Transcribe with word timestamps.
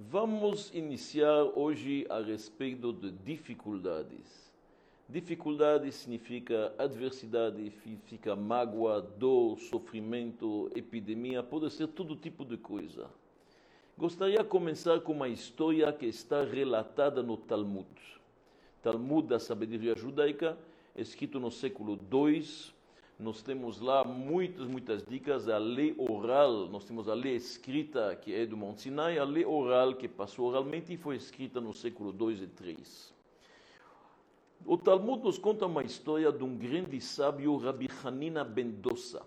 Vamos 0.00 0.72
iniciar 0.72 1.42
hoje 1.56 2.06
a 2.08 2.20
respeito 2.20 2.92
de 2.92 3.10
dificuldades. 3.10 4.48
Dificuldade 5.08 5.90
significa 5.90 6.72
adversidade, 6.78 7.68
significa 7.82 8.36
mágoa, 8.36 9.02
dor, 9.02 9.58
sofrimento, 9.58 10.70
epidemia, 10.72 11.42
pode 11.42 11.68
ser 11.72 11.88
todo 11.88 12.14
tipo 12.14 12.44
de 12.44 12.56
coisa. 12.56 13.10
Gostaria 13.96 14.38
de 14.38 14.44
começar 14.44 15.00
com 15.00 15.10
uma 15.10 15.28
história 15.28 15.92
que 15.92 16.06
está 16.06 16.44
relatada 16.44 17.20
no 17.20 17.36
Talmud. 17.36 17.88
Talmud 18.80 19.26
da 19.26 19.40
sabedoria 19.40 19.96
judaica, 19.96 20.56
escrito 20.94 21.40
no 21.40 21.50
século 21.50 21.98
II, 22.12 22.72
nós 23.18 23.42
temos 23.42 23.80
lá 23.80 24.04
muitas, 24.04 24.68
muitas 24.68 25.04
dicas. 25.04 25.48
A 25.48 25.58
lei 25.58 25.92
oral, 25.98 26.68
nós 26.68 26.84
temos 26.84 27.08
a 27.08 27.14
lei 27.14 27.34
escrita, 27.34 28.14
que 28.14 28.32
é 28.32 28.46
do 28.46 28.56
Monte 28.56 28.82
Sinai, 28.82 29.18
a 29.18 29.24
lei 29.24 29.44
oral, 29.44 29.94
que 29.94 30.06
passou 30.06 30.48
oralmente 30.48 30.92
e 30.92 30.96
foi 30.96 31.16
escrita 31.16 31.60
no 31.60 31.74
século 31.74 32.14
II 32.16 32.36
e 32.36 32.64
III. 32.64 32.76
O 34.64 34.76
Talmud 34.76 35.24
nos 35.24 35.36
conta 35.36 35.66
uma 35.66 35.82
história 35.82 36.30
de 36.30 36.44
um 36.44 36.56
grande 36.56 37.00
sábio, 37.00 37.56
Rabi 37.56 37.88
Hanina 38.04 38.44
ben 38.44 38.70
Dossa. 38.70 39.22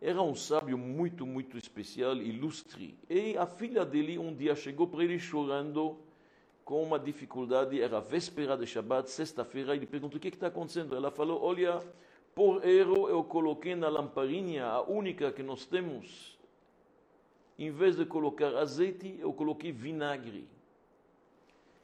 Era 0.00 0.20
um 0.20 0.34
sábio 0.34 0.76
muito, 0.76 1.24
muito 1.24 1.56
especial, 1.56 2.14
ilustre. 2.16 2.98
E 3.08 3.34
a 3.38 3.46
filha 3.46 3.86
dele 3.86 4.18
um 4.18 4.34
dia 4.34 4.54
chegou 4.54 4.86
para 4.86 5.02
ele 5.02 5.18
chorando 5.18 5.96
com 6.62 6.82
uma 6.82 6.98
dificuldade. 6.98 7.80
Era 7.80 8.00
véspera 8.00 8.58
de 8.58 8.66
Shabbat, 8.66 9.10
sexta-feira. 9.10 9.74
Ele 9.74 9.86
perguntou: 9.86 10.18
O 10.18 10.20
que 10.20 10.28
está 10.28 10.48
acontecendo? 10.48 10.94
Ela 10.94 11.10
falou: 11.10 11.42
Olha, 11.42 11.80
por 12.34 12.64
erro, 12.66 13.08
eu 13.08 13.22
coloquei 13.22 13.74
na 13.74 13.88
lamparina, 13.88 14.66
a 14.66 14.82
única 14.82 15.30
que 15.30 15.42
nós 15.42 15.64
temos, 15.64 16.38
em 17.58 17.70
vez 17.70 17.96
de 17.96 18.04
colocar 18.04 18.54
azeite, 18.56 19.16
eu 19.20 19.32
coloquei 19.32 19.70
vinagre. 19.70 20.48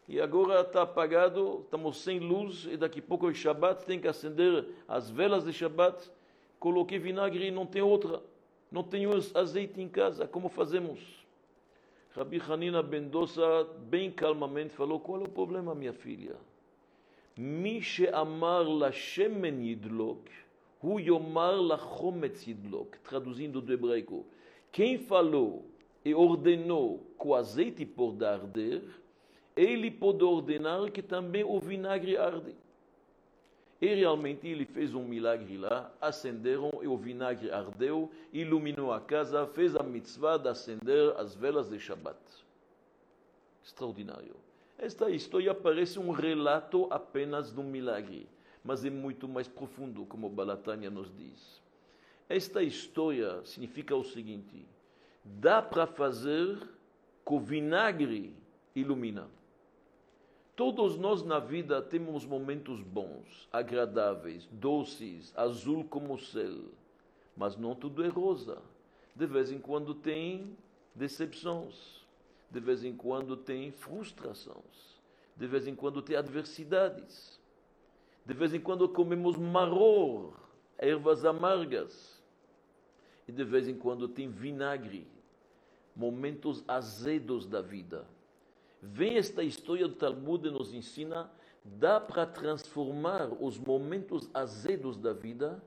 E 0.09 0.21
agora 0.21 0.61
está 0.63 0.83
apagado, 0.83 1.61
estamos 1.65 1.99
sem 1.99 2.19
luz, 2.19 2.67
e 2.69 2.77
daqui 2.77 2.99
a 2.99 3.03
pouco 3.03 3.31
é 3.31 3.35
Shabbat, 3.35 3.85
tem 3.85 4.01
que 4.01 4.09
acender 4.09 4.67
as 4.89 5.09
velas 5.09 5.45
de 5.45 5.53
Shabbat. 5.53 6.11
Coloquei 6.59 6.99
vinagre 6.99 7.47
e 7.47 7.51
não 7.51 7.65
tem 7.65 7.81
outra. 7.81 8.21
Não 8.73 8.83
tenho 8.83 9.13
azeite 9.35 9.81
em 9.81 9.89
casa, 9.89 10.27
como 10.27 10.49
fazemos? 10.49 11.21
Rabi 12.13 12.41
Hanina 12.41 12.83
Bendosa, 12.83 13.65
bem 13.89 14.11
calmamente, 14.11 14.75
falou: 14.75 14.99
Qual 14.99 15.21
é 15.21 15.25
o 15.25 15.29
problema, 15.29 15.77
minha 15.77 15.93
filha? 15.93 16.35
מי 17.40 17.82
שאמר 17.82 18.70
לשמן 18.70 19.62
ידלוק, 19.62 20.30
הוא 20.82 21.00
יאמר 21.00 21.62
לחומץ 21.62 22.48
ידלוק, 22.48 22.96
traduzindo 23.10 23.62
do 23.62 23.74
hebraico. 23.74 24.26
Quem 24.72 25.00
falou 25.00 25.66
e 26.04 26.14
ordenou 26.14 27.02
que 27.20 27.28
o 27.28 27.34
azeite 27.34 27.86
pode 27.86 28.24
arder, 28.24 28.84
ele 29.56 29.90
pode 29.90 30.24
ordenar 30.24 30.92
que 30.92 31.02
também 31.02 31.44
o 31.44 31.60
vinagre 31.60 32.18
arde. 32.18 32.56
E 33.82 33.94
realmente 33.94 34.48
ele 34.48 34.66
fez 34.66 34.94
um 34.94 35.04
milagre 35.04 35.58
lá, 35.58 35.92
acenderam 36.00 36.72
e 36.82 36.88
o 36.88 36.98
vinagre 36.98 37.52
ardeu, 37.52 38.12
iluminou 38.32 38.92
a 38.92 39.02
casa, 39.02 39.48
fez 39.48 39.76
a 39.76 39.84
mitzvah 39.84 40.38
de 40.38 40.50
acender 40.50 41.16
as 41.18 41.36
velas 41.36 41.70
de 41.70 41.80
Shabbat. 41.80 42.20
Extraordinário. 43.64 44.36
Esta 44.83 45.11
história 45.11 45.55
parece 45.55 45.99
um 45.99 46.11
relato 46.11 46.87
apenas 46.91 47.53
de 47.53 47.61
um 47.61 47.65
milagre, 47.65 48.27
mas 48.65 48.83
é 48.83 48.89
muito 48.89 49.29
mais 49.29 49.47
profundo, 49.47 50.07
como 50.07 50.31
Balatânia 50.31 50.89
nos 50.89 51.15
diz. 51.15 51.61
Esta 52.27 52.63
história 52.63 53.45
significa 53.45 53.95
o 53.95 54.03
seguinte: 54.03 54.67
dá 55.23 55.61
para 55.61 55.87
fazer 55.87 56.59
o 57.27 57.39
vinagre 57.39 58.35
ilumina. 58.75 59.29
Todos 60.57 60.97
nós 60.97 61.23
na 61.23 61.39
vida 61.39 61.83
temos 61.83 62.25
momentos 62.25 62.81
bons, 62.81 63.51
agradáveis, 63.53 64.49
doces, 64.51 65.31
azul 65.37 65.85
como 65.85 66.15
o 66.15 66.19
céu, 66.19 66.57
mas 67.37 67.55
não 67.55 67.75
tudo 67.75 68.03
é 68.03 68.09
rosa. 68.09 68.63
De 69.15 69.27
vez 69.27 69.53
em 69.53 69.59
quando 69.59 69.95
tem 69.95 70.57
decepções 70.95 72.00
de 72.51 72.61
vez 72.61 72.85
em 72.85 72.97
quando 72.97 73.37
tem 73.37 73.71
frustrações, 73.71 75.01
de 75.37 75.47
vez 75.47 75.67
em 75.67 75.75
quando 75.75 76.03
tem 76.03 76.17
adversidades, 76.17 77.41
de 78.27 78.35
vez 78.35 78.53
em 78.53 78.61
quando 78.61 78.89
comemos 78.89 79.37
maror, 79.37 80.35
ervas 80.77 81.25
amargas, 81.25 82.21
e 83.29 83.33
de 83.33 83.45
vez 83.45 83.69
em 83.69 83.77
quando 83.77 84.09
tem 84.09 84.29
vinagre, 84.29 85.07
momentos 85.95 86.65
azedos 86.67 87.47
da 87.47 87.61
vida. 87.61 88.05
Vem 88.83 89.17
esta 89.17 89.43
história 89.43 89.87
do 89.87 89.95
Talmud 89.95 90.49
e 90.49 90.51
nos 90.51 90.73
ensina, 90.73 91.31
dá 91.65 92.01
para 92.01 92.27
transformar 92.27 93.31
os 93.41 93.59
momentos 93.59 94.29
azedos 94.35 94.97
da 94.97 95.13
vida 95.13 95.63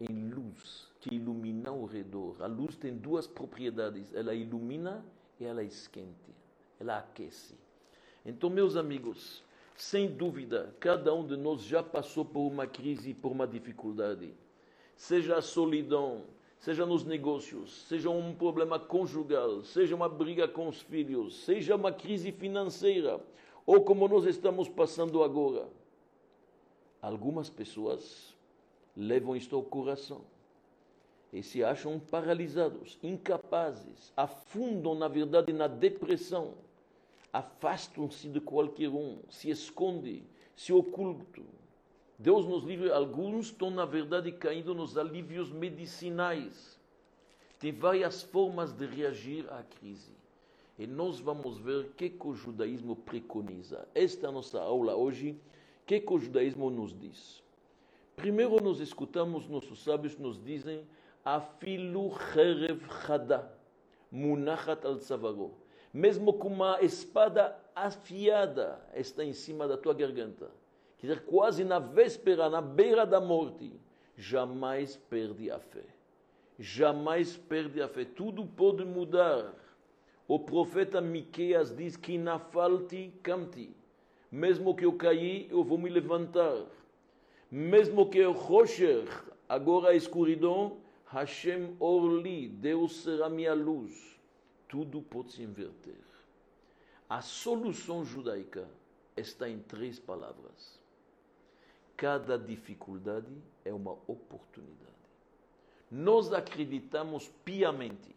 em 0.00 0.30
luz 0.30 0.88
que 1.00 1.14
ilumina 1.14 1.70
o 1.70 1.84
redor. 1.84 2.36
A 2.40 2.46
luz 2.46 2.76
tem 2.76 2.96
duas 2.96 3.26
propriedades, 3.26 4.12
ela 4.14 4.34
ilumina 4.34 5.04
e 5.38 5.44
ela 5.44 5.62
esquente, 5.62 6.34
ela 6.80 6.98
aquece. 6.98 7.54
Então, 8.24 8.50
meus 8.50 8.76
amigos, 8.76 9.42
sem 9.74 10.08
dúvida, 10.08 10.74
cada 10.80 11.14
um 11.14 11.26
de 11.26 11.36
nós 11.36 11.62
já 11.62 11.82
passou 11.82 12.24
por 12.24 12.40
uma 12.40 12.66
crise, 12.66 13.14
por 13.14 13.32
uma 13.32 13.46
dificuldade. 13.46 14.34
Seja 14.96 15.36
a 15.36 15.42
solidão, 15.42 16.24
seja 16.58 16.86
nos 16.86 17.04
negócios, 17.04 17.86
seja 17.86 18.08
um 18.10 18.34
problema 18.34 18.78
conjugal, 18.78 19.62
seja 19.62 19.94
uma 19.94 20.08
briga 20.08 20.48
com 20.48 20.68
os 20.68 20.80
filhos, 20.80 21.44
seja 21.44 21.76
uma 21.76 21.92
crise 21.92 22.32
financeira, 22.32 23.20
ou 23.66 23.82
como 23.82 24.08
nós 24.08 24.24
estamos 24.24 24.68
passando 24.68 25.22
agora. 25.22 25.68
Algumas 27.02 27.50
pessoas 27.50 28.34
levam 28.96 29.36
isto 29.36 29.54
ao 29.54 29.62
coração 29.62 30.24
e 31.32 31.42
se 31.42 31.62
acham 31.62 31.98
paralisados, 31.98 32.98
incapazes, 33.02 34.12
afundam, 34.16 34.94
na 34.94 35.08
verdade, 35.08 35.52
na 35.52 35.66
depressão, 35.66 36.54
afastam-se 37.32 38.28
de 38.28 38.40
qualquer 38.40 38.88
um, 38.88 39.18
se 39.28 39.50
escondem, 39.50 40.22
se 40.54 40.72
ocultam. 40.72 41.44
Deus 42.18 42.46
nos 42.46 42.64
livre, 42.64 42.90
alguns 42.90 43.46
estão, 43.46 43.70
na 43.70 43.84
verdade, 43.84 44.32
caindo 44.32 44.74
nos 44.74 44.96
alívios 44.96 45.50
medicinais. 45.52 46.80
Tem 47.58 47.72
várias 47.72 48.22
formas 48.22 48.72
de 48.72 48.86
reagir 48.86 49.46
à 49.52 49.62
crise. 49.62 50.12
E 50.78 50.86
nós 50.86 51.20
vamos 51.20 51.58
ver 51.58 51.84
o 51.84 51.90
que, 51.90 52.08
que 52.08 52.26
o 52.26 52.34
judaísmo 52.34 52.96
preconiza. 52.96 53.86
Esta 53.94 54.26
é 54.26 54.28
a 54.28 54.32
nossa 54.32 54.60
aula 54.60 54.94
hoje. 54.94 55.32
O 55.82 55.86
que, 55.86 56.00
que 56.00 56.12
o 56.12 56.18
judaísmo 56.18 56.70
nos 56.70 56.98
diz? 56.98 57.42
Primeiro, 58.14 58.62
nós 58.62 58.80
escutamos 58.80 59.46
nossos 59.48 59.82
sábios 59.82 60.16
nos 60.18 60.42
dizem 60.42 60.86
afilu 61.26 62.12
cherev 62.32 62.80
chada, 63.04 63.50
munachat 64.12 64.84
al 64.84 64.98
tzavago. 64.98 65.58
Mesmo 65.92 66.34
com 66.34 66.48
uma 66.48 66.80
espada 66.80 67.58
afiada 67.74 68.80
está 68.94 69.24
em 69.24 69.32
cima 69.32 69.66
da 69.66 69.76
tua 69.76 69.92
garganta. 69.92 70.48
Quer 70.98 71.08
dizer, 71.08 71.24
quase 71.24 71.64
na 71.64 71.80
véspera, 71.80 72.48
na 72.48 72.60
beira 72.60 73.04
da 73.04 73.20
morte, 73.20 73.72
jamais 74.16 74.96
perde 74.96 75.50
a 75.50 75.58
fé. 75.58 75.84
Jamais 76.58 77.36
perde 77.36 77.82
a 77.82 77.88
fé. 77.88 78.04
Tudo 78.04 78.46
pode 78.46 78.84
mudar. 78.84 79.52
O 80.28 80.38
profeta 80.38 81.00
Miqueias 81.00 81.74
diz 81.74 81.96
que 81.96 82.16
na 82.16 82.38
falti 82.38 83.12
camti. 83.22 83.76
Mesmo 84.30 84.74
que 84.74 84.84
eu 84.84 84.92
caí, 84.92 85.48
eu 85.50 85.62
vou 85.64 85.76
me 85.76 85.90
levantar. 85.90 86.66
Mesmo 87.50 88.08
que 88.08 88.18
eu 88.18 88.32
rocher, 88.32 89.04
agora 89.48 89.90
a 89.90 89.94
escuridão, 89.94 90.78
Hashem 91.16 91.74
Orli, 91.80 92.46
Deus 92.46 92.96
será 92.96 93.30
minha 93.30 93.54
luz. 93.54 94.20
Tudo 94.68 95.00
pode 95.00 95.32
se 95.32 95.42
inverter. 95.42 95.96
A 97.08 97.22
solução 97.22 98.04
judaica 98.04 98.68
está 99.16 99.48
em 99.48 99.58
três 99.60 99.98
palavras. 99.98 100.78
Cada 101.96 102.38
dificuldade 102.38 103.32
é 103.64 103.72
uma 103.72 103.92
oportunidade. 104.06 104.76
Nós 105.90 106.34
acreditamos 106.34 107.28
piamente 107.42 108.14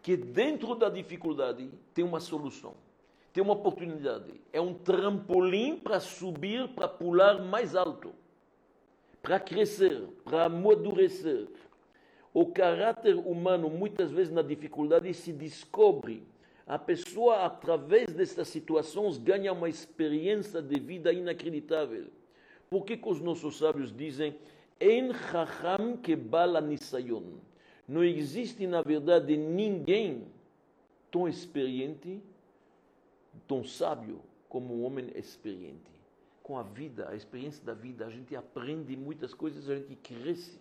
que 0.00 0.16
dentro 0.16 0.76
da 0.76 0.88
dificuldade 0.88 1.68
tem 1.92 2.04
uma 2.04 2.20
solução, 2.20 2.74
tem 3.32 3.42
uma 3.42 3.54
oportunidade. 3.54 4.40
É 4.52 4.60
um 4.60 4.72
trampolim 4.72 5.80
para 5.80 5.98
subir, 5.98 6.68
para 6.68 6.86
pular 6.86 7.42
mais 7.42 7.74
alto, 7.74 8.14
para 9.20 9.40
crescer, 9.40 10.06
para 10.24 10.44
amadurecer, 10.44 11.48
o 12.36 12.44
caráter 12.44 13.16
humano, 13.16 13.70
muitas 13.70 14.10
vezes 14.10 14.30
na 14.30 14.42
dificuldade, 14.42 15.14
se 15.14 15.32
descobre. 15.32 16.22
A 16.66 16.78
pessoa, 16.78 17.46
através 17.46 18.12
dessas 18.12 18.48
situações, 18.48 19.16
ganha 19.16 19.54
uma 19.54 19.70
experiência 19.70 20.60
de 20.60 20.78
vida 20.78 21.10
inacreditável. 21.14 22.08
Por 22.68 22.84
que, 22.84 22.98
que 22.98 23.08
os 23.08 23.22
nossos 23.22 23.56
sábios 23.56 23.90
dizem 23.90 24.36
En 24.78 25.14
chacham 25.14 25.96
que 25.96 26.14
bala 26.14 26.60
nisayon? 26.60 27.22
Não 27.88 28.04
existe, 28.04 28.66
na 28.66 28.82
verdade, 28.82 29.34
ninguém 29.34 30.26
tão 31.10 31.26
experiente 31.26 32.20
tão 33.48 33.64
sábio 33.64 34.20
como 34.46 34.74
um 34.74 34.84
homem 34.84 35.10
experiente. 35.14 35.90
Com 36.42 36.58
a 36.58 36.62
vida, 36.62 37.08
a 37.08 37.16
experiência 37.16 37.64
da 37.64 37.72
vida, 37.72 38.04
a 38.04 38.10
gente 38.10 38.36
aprende 38.36 38.94
muitas 38.94 39.32
coisas, 39.32 39.70
a 39.70 39.76
gente 39.76 39.96
cresce. 39.96 40.60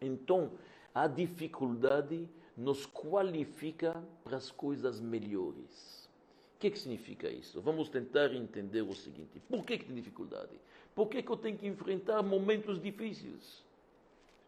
Então, 0.00 0.52
a 0.94 1.06
dificuldade 1.06 2.28
nos 2.56 2.86
qualifica 2.86 4.02
para 4.22 4.36
as 4.36 4.50
coisas 4.50 5.00
melhores. 5.00 6.08
O 6.56 6.58
que, 6.62 6.70
que 6.70 6.78
significa 6.78 7.28
isso? 7.28 7.60
Vamos 7.60 7.88
tentar 7.88 8.32
entender 8.34 8.82
o 8.82 8.94
seguinte: 8.94 9.40
por 9.48 9.64
que, 9.64 9.78
que 9.78 9.86
tem 9.86 9.94
dificuldade? 9.94 10.60
Por 10.94 11.08
que, 11.08 11.22
que 11.22 11.30
eu 11.30 11.36
tenho 11.36 11.56
que 11.56 11.66
enfrentar 11.66 12.22
momentos 12.22 12.80
difíceis? 12.80 13.64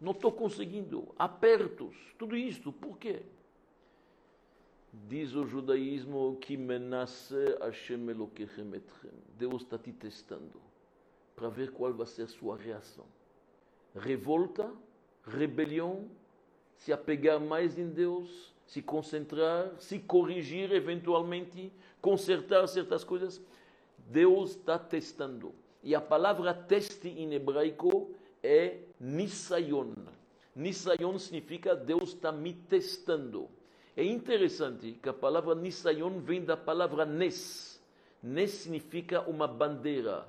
Não 0.01 0.13
estou 0.13 0.31
conseguindo, 0.31 1.09
apertos, 1.19 1.97
tudo 2.19 2.37
isto, 2.37 2.73
por 2.73 2.99
quê? 2.99 3.23
Diz 4.93 5.35
o 5.35 5.47
judaísmo 5.47 6.37
que 6.41 6.57
menace 6.57 7.35
Hashem 7.61 8.09
Elokechem 8.11 8.75
etchem. 8.75 9.11
Deus 9.37 9.63
está 9.63 9.79
te 9.79 9.93
testando 9.93 10.61
para 11.35 11.49
ver 11.49 11.73
qual 11.73 11.93
vai 11.93 12.07
ser 12.07 12.23
a 12.23 12.29
sua 12.29 12.57
reação. 12.57 13.07
Revolta, 13.95 14.73
rebelião, 15.27 16.09
se 16.77 16.93
apegar 16.93 17.41
mais 17.41 17.79
em 17.79 17.89
Deus, 17.89 18.55
se 18.67 18.83
concentrar, 18.83 19.73
se 19.79 19.99
corrigir 19.99 20.73
eventualmente, 20.73 21.73
consertar 22.01 22.67
certas 22.67 23.05
coisas. 23.05 23.41
Deus 23.99 24.51
está 24.51 24.79
testando. 24.79 25.55
E 25.83 25.95
a 25.95 26.01
palavra 26.01 26.55
teste 26.55 27.09
em 27.09 27.35
hebraico 27.35 28.11
é 28.43 28.79
nisayon. 28.99 29.95
Nisayon 30.55 31.19
significa 31.19 31.75
Deus 31.75 32.11
está 32.11 32.31
me 32.31 32.53
testando. 32.53 33.49
É 33.97 34.05
interessante 34.05 34.93
que 35.03 35.09
a 35.09 35.13
palavra 35.13 35.55
nisayon 35.55 36.21
vem 36.21 36.45
da 36.45 36.57
palavra 36.57 37.05
nes. 37.05 37.81
Nes 38.23 38.51
significa 38.51 39.21
uma 39.23 39.47
bandeira. 39.47 40.27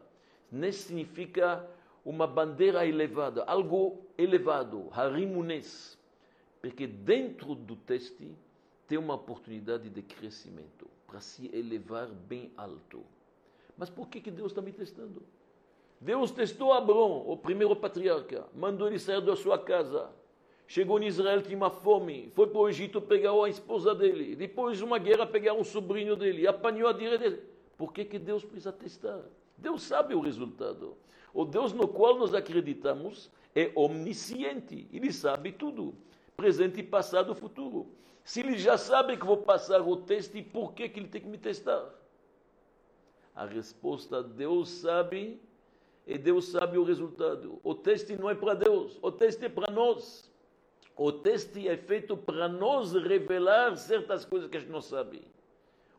Nes 0.51 0.75
significa 0.75 1.65
uma 2.03 2.27
bandeira 2.27 2.85
elevada, 2.85 3.43
algo 3.45 4.05
elevado, 4.17 4.89
harimunes. 4.91 5.97
Porque 6.65 6.87
dentro 6.87 7.53
do 7.53 7.75
teste 7.75 8.27
tem 8.87 8.97
uma 8.97 9.13
oportunidade 9.13 9.87
de 9.87 10.01
crescimento 10.01 10.87
para 11.05 11.19
se 11.19 11.47
elevar 11.53 12.07
bem 12.07 12.51
alto. 12.57 13.03
Mas 13.77 13.87
por 13.87 14.07
que, 14.07 14.19
que 14.19 14.31
Deus 14.31 14.51
está 14.51 14.63
me 14.63 14.71
testando? 14.71 15.21
Deus 16.01 16.31
testou 16.31 16.73
Abraão, 16.73 17.23
o 17.29 17.37
primeiro 17.37 17.75
patriarca, 17.75 18.47
mandou 18.51 18.87
ele 18.87 18.97
sair 18.97 19.21
da 19.21 19.35
sua 19.35 19.59
casa. 19.59 20.09
Chegou 20.65 20.99
em 20.99 21.05
Israel, 21.05 21.43
tinha 21.43 21.55
uma 21.55 21.69
fome, 21.69 22.31
foi 22.33 22.47
para 22.47 22.59
o 22.59 22.67
Egito 22.67 22.99
pegar 22.99 23.33
a 23.33 23.47
esposa 23.47 23.93
dele. 23.93 24.35
Depois 24.35 24.79
de 24.79 24.83
uma 24.83 24.97
guerra, 24.97 25.27
pegar 25.27 25.53
um 25.53 25.63
sobrinho 25.63 26.15
dele, 26.15 26.47
apanhou 26.47 26.89
a 26.89 26.93
direita 26.93 27.29
dele. 27.29 27.43
Por 27.77 27.93
que, 27.93 28.03
que 28.03 28.17
Deus 28.17 28.43
precisa 28.43 28.73
testar? 28.73 29.21
Deus 29.55 29.83
sabe 29.83 30.15
o 30.15 30.19
resultado. 30.19 30.97
O 31.31 31.45
Deus 31.45 31.73
no 31.73 31.87
qual 31.87 32.17
nós 32.17 32.33
acreditamos 32.33 33.29
é 33.53 33.71
omnisciente, 33.75 34.87
ele 34.91 35.13
sabe 35.13 35.51
tudo, 35.51 35.93
presente, 36.35 36.81
passado, 36.83 37.33
futuro. 37.35 37.87
Se 38.23 38.39
ele 38.39 38.57
já 38.57 38.77
sabe 38.77 39.17
que 39.17 39.25
vou 39.25 39.37
passar 39.37 39.81
o 39.81 39.97
teste, 39.97 40.41
por 40.41 40.73
que, 40.73 40.89
que 40.89 40.99
ele 40.99 41.07
tem 41.07 41.21
que 41.21 41.27
me 41.27 41.37
testar? 41.37 41.87
A 43.35 43.45
resposta, 43.45 44.23
Deus 44.23 44.69
sabe 44.69 45.39
e 46.07 46.17
Deus 46.17 46.49
sabe 46.49 46.77
o 46.77 46.83
resultado. 46.83 47.59
O 47.63 47.75
teste 47.75 48.15
não 48.15 48.29
é 48.29 48.35
para 48.35 48.53
Deus, 48.53 48.97
o 49.01 49.11
teste 49.11 49.45
é 49.45 49.49
para 49.49 49.71
nós. 49.71 50.31
O 50.97 51.11
teste 51.11 51.67
é 51.67 51.75
feito 51.75 52.15
para 52.15 52.47
nos 52.47 52.93
revelar 52.93 53.75
certas 53.75 54.23
coisas 54.23 54.49
que 54.49 54.55
a 54.55 54.59
gente 54.59 54.71
não 54.71 54.81
sabe. 54.81 55.21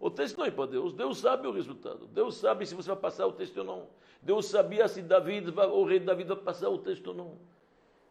O 0.01 0.11
teste 0.11 0.39
não 0.39 0.47
é 0.47 0.51
para 0.51 0.67
Deus, 0.67 0.93
Deus 0.95 1.19
sabe 1.19 1.47
o 1.47 1.53
resultado. 1.53 2.07
Deus 2.07 2.37
sabe 2.37 2.67
se 2.67 2.75
você 2.75 2.89
vai 2.89 2.99
passar 2.99 3.27
o 3.27 3.33
teste 3.33 3.59
ou 3.59 3.65
não. 3.65 3.89
Deus 4.23 4.47
sabia 4.47 4.89
se 4.89 5.03
David, 5.03 5.51
o 5.51 5.85
rei 5.85 6.01
Davi 6.01 6.25
vai 6.25 6.37
passar 6.37 6.69
o 6.71 6.79
teste 6.79 7.07
ou 7.09 7.15
não. 7.15 7.39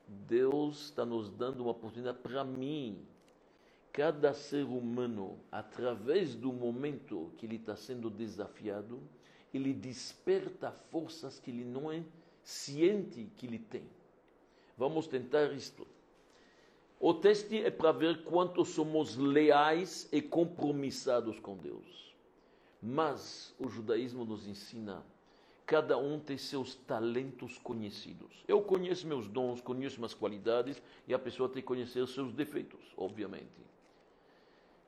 Deus 0.08 0.86
está 0.86 1.06
nos 1.06 1.30
dando 1.30 1.62
uma 1.62 1.72
oportunidade 1.72 2.20
para 2.20 2.44
mim. 2.44 3.06
Cada 3.92 4.34
ser 4.34 4.66
humano, 4.66 5.40
através 5.52 6.36
do 6.36 6.52
momento 6.52 7.32
que 7.38 7.46
ele 7.46 7.56
está 7.56 7.76
sendo 7.76 8.10
desafiado, 8.10 9.02
ele 9.54 9.74
desperta 9.74 10.72
forças 10.72 11.40
que 11.40 11.50
ele 11.50 11.64
não 11.64 11.92
é 11.92 12.04
ciente 12.44 13.32
que 13.38 13.46
ele 13.48 13.60
tem. 13.60 13.90
Vamos 14.78 15.08
tentar 15.08 15.54
isto. 15.54 15.88
O 17.00 17.14
teste 17.14 17.58
é 17.64 17.72
para 17.72 17.92
ver 17.92 18.24
quanto 18.24 18.66
somos 18.66 19.16
leais 19.16 20.10
e 20.12 20.22
compromissados 20.22 21.40
com 21.40 21.56
Deus. 21.58 22.14
Mas 22.82 23.56
o 23.58 23.70
judaísmo 23.70 24.26
nos 24.26 24.48
ensina 24.48 25.04
cada 25.66 25.98
um 25.98 26.20
tem 26.20 26.38
seus 26.38 26.76
talentos 26.76 27.58
conhecidos. 27.58 28.44
Eu 28.48 28.62
conheço 28.62 29.08
meus 29.08 29.28
dons, 29.28 29.62
conheço 29.62 29.98
minhas 29.98 30.14
qualidades 30.14 30.82
e 31.08 31.14
a 31.14 31.20
pessoa 31.20 31.50
tem 31.50 31.62
que 31.62 31.68
conhecer 31.68 32.08
seus 32.08 32.34
defeitos, 32.34 32.94
obviamente 32.96 33.66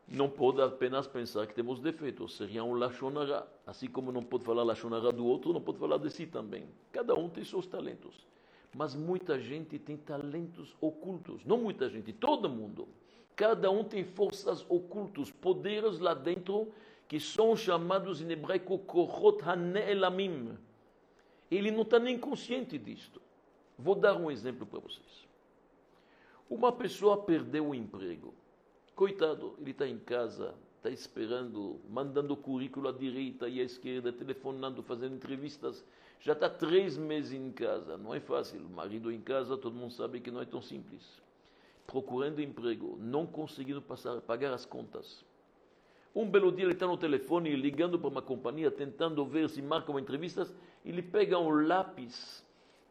não 0.07 0.29
pode 0.29 0.61
apenas 0.61 1.05
pensar 1.05 1.45
que 1.47 1.53
temos 1.53 1.81
defeitos, 1.81 2.37
seria 2.37 2.63
um 2.63 2.73
lachonará. 2.73 3.45
Assim 3.65 3.87
como 3.87 4.11
não 4.11 4.23
pode 4.23 4.45
falar 4.45 4.63
lachonará 4.63 5.11
do 5.11 5.25
outro, 5.25 5.51
não 5.51 5.61
pode 5.61 5.77
falar 5.77 5.97
de 5.97 6.09
si 6.09 6.25
também. 6.25 6.63
Cada 6.91 7.13
um 7.13 7.27
tem 7.27 7.43
seus 7.43 7.67
talentos. 7.67 8.25
Mas 8.73 8.95
muita 8.95 9.37
gente 9.39 9.77
tem 9.77 9.97
talentos 9.97 10.75
ocultos. 10.79 11.43
Não 11.43 11.57
muita 11.57 11.89
gente, 11.89 12.13
todo 12.13 12.49
mundo. 12.49 12.87
Cada 13.35 13.69
um 13.69 13.83
tem 13.83 14.03
forças 14.03 14.65
ocultas, 14.69 15.29
poderes 15.29 15.99
lá 15.99 16.13
dentro 16.13 16.71
que 17.07 17.19
são 17.19 17.55
chamados 17.55 18.21
em 18.21 18.31
hebraico 18.31 18.79
kohot 18.79 19.41
hane'elamim. 19.43 20.57
Ele 21.49 21.71
não 21.71 21.83
está 21.83 21.99
nem 21.99 22.17
consciente 22.17 22.77
disto. 22.77 23.21
Vou 23.77 23.95
dar 23.95 24.15
um 24.15 24.29
exemplo 24.29 24.65
para 24.65 24.79
vocês. 24.79 25.27
Uma 26.49 26.71
pessoa 26.71 27.23
perdeu 27.23 27.67
o 27.67 27.75
emprego 27.75 28.33
Coitado, 28.97 29.53
ele 29.61 29.69
está 29.69 29.87
em 29.87 29.99
casa, 29.99 30.55
está 30.77 30.89
esperando, 30.89 31.79
mandando 31.87 32.35
currículo 32.35 32.89
à 32.89 32.91
direita 32.91 33.47
e 33.47 33.61
à 33.61 33.63
esquerda, 33.63 34.11
telefonando, 34.11 34.81
fazendo 34.81 35.13
entrevistas. 35.13 35.85
Já 36.19 36.33
está 36.33 36.49
três 36.49 36.97
meses 36.97 37.31
em 37.31 37.51
casa. 37.51 37.95
Não 37.95 38.11
é 38.11 38.19
fácil. 38.19 38.59
O 38.59 38.69
marido 38.71 39.11
em 39.11 39.21
casa, 39.21 39.55
todo 39.55 39.75
mundo 39.75 39.93
sabe 39.93 40.19
que 40.19 40.31
não 40.31 40.41
é 40.41 40.45
tão 40.45 40.63
simples. 40.63 41.21
Procurando 41.85 42.41
emprego, 42.41 42.97
não 42.99 43.27
conseguindo 43.27 43.83
passar, 43.83 44.19
pagar 44.21 44.51
as 44.51 44.65
contas. 44.65 45.23
Um 46.17 46.29
belo 46.29 46.51
dia 46.51 46.65
ele 46.65 46.73
está 46.73 46.87
no 46.87 46.97
telefone 46.97 47.55
ligando 47.55 47.99
para 47.99 48.09
uma 48.09 48.21
companhia, 48.21 48.71
tentando 48.71 49.25
ver 49.25 49.49
se 49.49 49.61
marcam 49.61 49.99
entrevistas. 49.99 50.53
Ele 50.85 51.01
pega 51.01 51.37
um 51.37 51.67
lápis, 51.67 52.43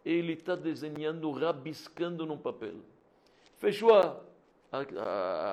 ele 0.04 0.34
está 0.34 0.54
desenhando, 0.54 1.30
rabiscando 1.32 2.24
num 2.24 2.38
papel. 2.38 2.74
Fechou 3.56 3.94
a 3.94 4.20
a, 4.72 4.80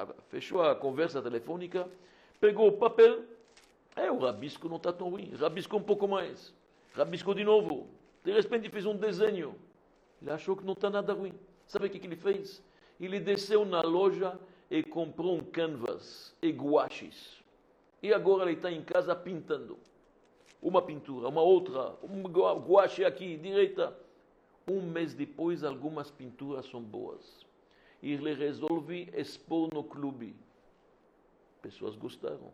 a, 0.03 0.07
fechou 0.29 0.61
a 0.61 0.75
conversa 0.75 1.21
telefônica, 1.21 1.87
pegou 2.39 2.67
o 2.67 2.73
papel, 2.73 3.23
é, 3.95 4.11
o 4.11 4.17
rabisco 4.17 4.67
não 4.67 4.77
está 4.77 4.91
tão 4.91 5.09
ruim, 5.09 5.31
rabiscou 5.35 5.79
um 5.79 5.83
pouco 5.83 6.07
mais, 6.07 6.53
rabiscou 6.93 7.33
de 7.33 7.43
novo, 7.43 7.87
de 8.23 8.31
repente 8.31 8.69
fez 8.69 8.85
um 8.85 8.95
desenho, 8.95 9.55
ele 10.21 10.31
achou 10.31 10.55
que 10.55 10.63
não 10.63 10.73
está 10.73 10.89
nada 10.89 11.13
ruim. 11.13 11.33
Sabe 11.67 11.87
o 11.87 11.89
que, 11.89 11.99
que 11.99 12.07
ele 12.07 12.15
fez? 12.15 12.61
Ele 12.99 13.19
desceu 13.19 13.65
na 13.65 13.81
loja 13.81 14.37
e 14.69 14.83
comprou 14.83 15.35
um 15.35 15.43
canvas 15.43 16.35
e 16.41 16.49
guaches. 16.49 17.42
E 18.03 18.13
agora 18.13 18.43
ele 18.43 18.57
está 18.57 18.71
em 18.71 18.83
casa 18.83 19.15
pintando. 19.15 19.79
Uma 20.61 20.81
pintura, 20.81 21.27
uma 21.27 21.41
outra, 21.41 21.95
um 22.03 22.21
guache 22.23 23.03
aqui, 23.03 23.37
direita. 23.37 23.97
Um 24.67 24.81
mês 24.81 25.15
depois, 25.15 25.63
algumas 25.63 26.11
pinturas 26.11 26.65
são 26.67 26.81
boas 26.81 27.43
e 28.03 28.11
ele 28.11 28.33
resolve 28.33 29.09
expor 29.15 29.73
no 29.73 29.81
clube. 29.81 30.35
Pessoas 31.61 31.95
gostaram. 31.95 32.51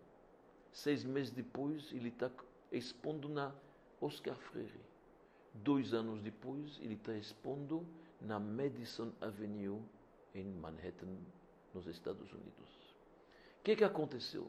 Seis 0.72 1.04
meses 1.04 1.32
depois, 1.32 1.92
ele 1.92 2.10
está 2.10 2.30
expondo 2.72 3.28
na 3.28 3.52
Oscar 4.00 4.36
Freire. 4.36 4.80
Dois 5.56 5.92
anos 5.92 6.22
depois, 6.22 6.80
ele 6.84 6.94
está 6.94 7.18
expondo 7.18 7.84
na 8.22 8.40
Madison 8.40 9.12
Avenue, 9.20 9.82
em 10.36 10.46
Manhattan, 10.46 11.18
nos 11.74 11.88
Estados 11.88 12.32
Unidos. 12.32 12.70
O 13.60 13.64
que, 13.64 13.76
que 13.76 13.84
aconteceu? 13.84 14.48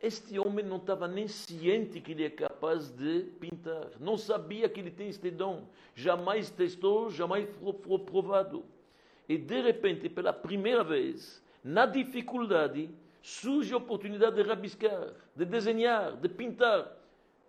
Este 0.00 0.38
homem 0.38 0.64
não 0.64 0.76
estava 0.76 1.08
nem 1.08 1.26
ciente 1.26 2.00
que 2.00 2.12
ele 2.12 2.24
é 2.24 2.30
capaz 2.30 2.88
de 2.90 3.24
pintar. 3.40 3.90
Não 3.98 4.16
sabia 4.16 4.68
que 4.68 4.78
ele 4.78 4.92
tem 4.92 5.08
este 5.08 5.30
dom. 5.30 5.66
Jamais 5.94 6.50
testou, 6.50 7.10
jamais 7.10 7.48
foi 7.60 7.98
provado. 7.98 8.64
E 9.28 9.36
de 9.36 9.60
repente, 9.60 10.08
pela 10.08 10.32
primeira 10.32 10.84
vez, 10.84 11.42
na 11.64 11.84
dificuldade, 11.84 12.88
surge 13.20 13.74
a 13.74 13.76
oportunidade 13.76 14.36
de 14.36 14.42
rabiscar, 14.42 15.12
de 15.34 15.44
desenhar, 15.44 16.16
de 16.16 16.28
pintar. 16.28 16.96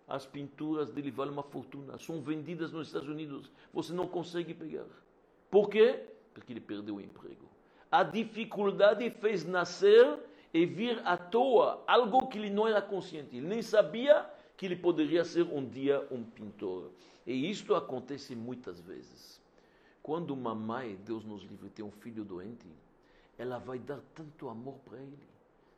As 0.08 0.26
pinturas 0.26 0.90
dele 0.90 1.12
valem 1.12 1.32
uma 1.32 1.44
fortuna, 1.44 2.00
são 2.00 2.20
vendidas 2.20 2.72
nos 2.72 2.88
Estados 2.88 3.08
Unidos, 3.08 3.52
você 3.72 3.94
não 3.94 4.08
consegue 4.08 4.56
pegar. 4.56 4.88
Por 5.52 5.70
quê? 5.70 6.04
Porque 6.34 6.52
ele 6.52 6.60
perdeu 6.60 6.96
o 6.96 7.02
emprego. 7.02 7.48
A 7.92 8.04
dificuldade 8.04 9.08
fez 9.12 9.46
nascer 9.46 10.18
e 10.54 10.66
vir 10.66 11.02
à 11.06 11.18
toa 11.18 11.84
algo 11.88 12.28
que 12.28 12.38
ele 12.38 12.50
não 12.50 12.68
era 12.68 12.82
consciente. 12.82 13.36
Ele 13.36 13.48
nem 13.48 13.62
sabia 13.62 14.28
que 14.58 14.66
ele 14.66 14.76
poderia 14.76 15.24
ser 15.24 15.44
um 15.44 15.68
dia 15.68 16.06
um 16.12 16.24
pintor. 16.24 16.92
E 17.26 17.50
isto 17.50 17.76
acontece 17.76 18.36
muitas 18.36 18.80
vezes. 18.80 19.40
Quando 20.02 20.32
uma 20.32 20.56
mãe, 20.56 20.98
Deus 21.06 21.24
nos 21.24 21.44
livre, 21.44 21.70
tem 21.70 21.86
um 21.86 21.92
filho 21.92 22.24
doente, 22.24 22.68
ela 23.38 23.58
vai 23.58 23.80
dar 23.80 24.00
tanto 24.16 24.50
amor 24.50 24.76
para 24.86 24.98
ele, 24.98 25.18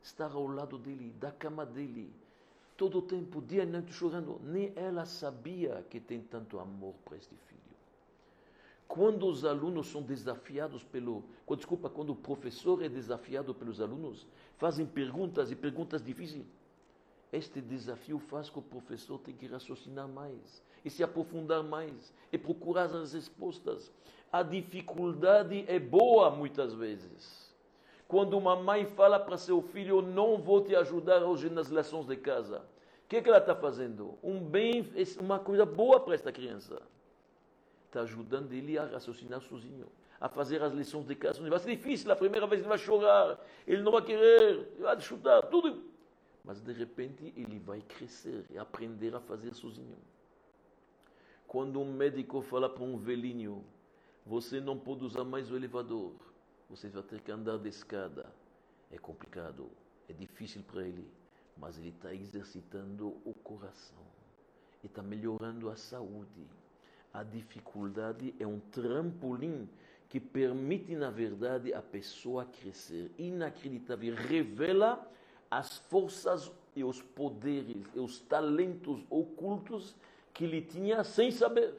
estar 0.02 0.32
ao 0.32 0.46
lado 0.46 0.78
dele, 0.78 1.14
da 1.20 1.30
cama 1.30 1.66
dele, 1.66 2.10
todo 2.76 2.98
o 2.98 3.02
tempo, 3.02 3.40
dia 3.40 3.62
e 3.62 3.66
noite 3.66 3.92
chorando. 3.92 4.40
Nem 4.42 4.72
ela 4.74 5.04
sabia 5.04 5.84
que 5.90 6.00
tem 6.00 6.20
tanto 6.20 6.58
amor 6.58 6.94
para 7.04 7.16
este 7.16 7.36
filho. 7.36 7.60
Quando 8.88 9.26
os 9.26 9.44
alunos 9.44 9.86
são 9.86 10.02
desafiados 10.02 10.82
pelo. 10.82 11.24
Desculpa, 11.56 11.88
quando 11.88 12.10
o 12.10 12.16
professor 12.16 12.82
é 12.82 12.88
desafiado 12.88 13.54
pelos 13.54 13.80
alunos, 13.80 14.26
fazem 14.62 14.86
perguntas 14.86 15.50
e 15.50 15.56
perguntas 15.56 16.00
difíceis. 16.00 16.46
Este 17.32 17.60
desafio 17.60 18.20
faz 18.20 18.48
que 18.48 18.60
o 18.60 18.62
professor 18.62 19.18
tenha 19.18 19.36
que 19.36 19.48
raciocinar 19.48 20.06
mais 20.06 20.62
e 20.84 20.88
se 20.88 21.02
aprofundar 21.02 21.64
mais 21.64 22.14
e 22.30 22.38
procurar 22.38 22.84
as 22.84 23.12
respostas. 23.12 23.90
A 24.30 24.40
dificuldade 24.44 25.64
é 25.66 25.80
boa 25.80 26.30
muitas 26.30 26.72
vezes. 26.74 27.52
Quando 28.06 28.38
uma 28.38 28.54
mãe 28.54 28.86
fala 28.86 29.18
para 29.18 29.36
seu 29.36 29.60
filho, 29.60 30.00
não 30.00 30.38
vou 30.38 30.62
te 30.62 30.76
ajudar 30.76 31.24
hoje 31.24 31.50
nas 31.50 31.66
lições 31.66 32.06
de 32.06 32.16
casa. 32.16 32.58
O 33.04 33.08
que, 33.08 33.16
é 33.16 33.20
que 33.20 33.28
ela 33.28 33.38
está 33.38 33.56
fazendo? 33.56 34.16
Um 34.22 34.38
bem, 34.38 34.88
uma 35.18 35.40
coisa 35.40 35.66
boa 35.66 35.98
para 35.98 36.14
esta 36.14 36.30
criança. 36.30 36.80
Está 37.86 38.02
ajudando 38.02 38.52
ele 38.52 38.78
a 38.78 38.84
raciocinar 38.84 39.40
sozinho, 39.40 39.88
a 40.22 40.28
fazer 40.28 40.62
as 40.62 40.72
lições 40.72 41.04
de 41.04 41.16
casa. 41.16 41.42
Vai 41.48 41.58
ser 41.58 41.74
difícil, 41.76 42.10
a 42.12 42.16
primeira 42.16 42.46
vez 42.46 42.60
ele 42.60 42.68
vai 42.68 42.78
chorar, 42.78 43.38
ele 43.66 43.82
não 43.82 43.90
vai 43.90 44.02
querer, 44.02 44.42
ele 44.42 44.82
vai 44.82 45.00
chutar, 45.00 45.42
tudo. 45.42 45.82
Mas 46.44 46.60
de 46.60 46.72
repente 46.72 47.32
ele 47.36 47.58
vai 47.58 47.80
crescer 47.80 48.44
e 48.48 48.56
aprender 48.56 49.14
a 49.14 49.20
fazer 49.20 49.52
sozinho. 49.54 49.98
Quando 51.46 51.80
um 51.80 51.92
médico 51.92 52.40
fala 52.40 52.68
para 52.68 52.84
um 52.84 52.96
velhinho, 52.96 53.64
você 54.24 54.60
não 54.60 54.78
pode 54.78 55.04
usar 55.04 55.24
mais 55.24 55.50
o 55.50 55.56
elevador 55.56 56.12
você 56.72 56.88
vai 56.88 57.02
ter 57.02 57.20
que 57.20 57.30
andar 57.30 57.58
de 57.58 57.68
escada. 57.68 58.32
É 58.90 58.96
complicado, 58.96 59.70
é 60.08 60.12
difícil 60.14 60.62
para 60.62 60.80
ele, 60.80 61.06
mas 61.54 61.76
ele 61.76 61.90
está 61.90 62.14
exercitando 62.14 63.08
o 63.26 63.34
coração 63.34 64.02
e 64.82 64.86
está 64.86 65.02
melhorando 65.02 65.68
a 65.68 65.76
saúde. 65.76 66.46
A 67.12 67.22
dificuldade 67.22 68.34
é 68.40 68.46
um 68.46 68.58
trampolim 68.58 69.68
que 70.12 70.20
permite, 70.20 70.94
na 70.94 71.08
verdade, 71.08 71.72
a 71.72 71.80
pessoa 71.80 72.44
crescer. 72.44 73.10
Inacreditável. 73.16 74.14
Revela 74.14 75.10
as 75.50 75.78
forças 75.78 76.52
e 76.76 76.84
os 76.84 77.00
poderes 77.00 77.86
e 77.94 77.98
os 77.98 78.20
talentos 78.20 79.02
ocultos 79.08 79.96
que 80.34 80.44
ele 80.44 80.60
tinha 80.60 81.02
sem 81.02 81.30
saber. 81.30 81.74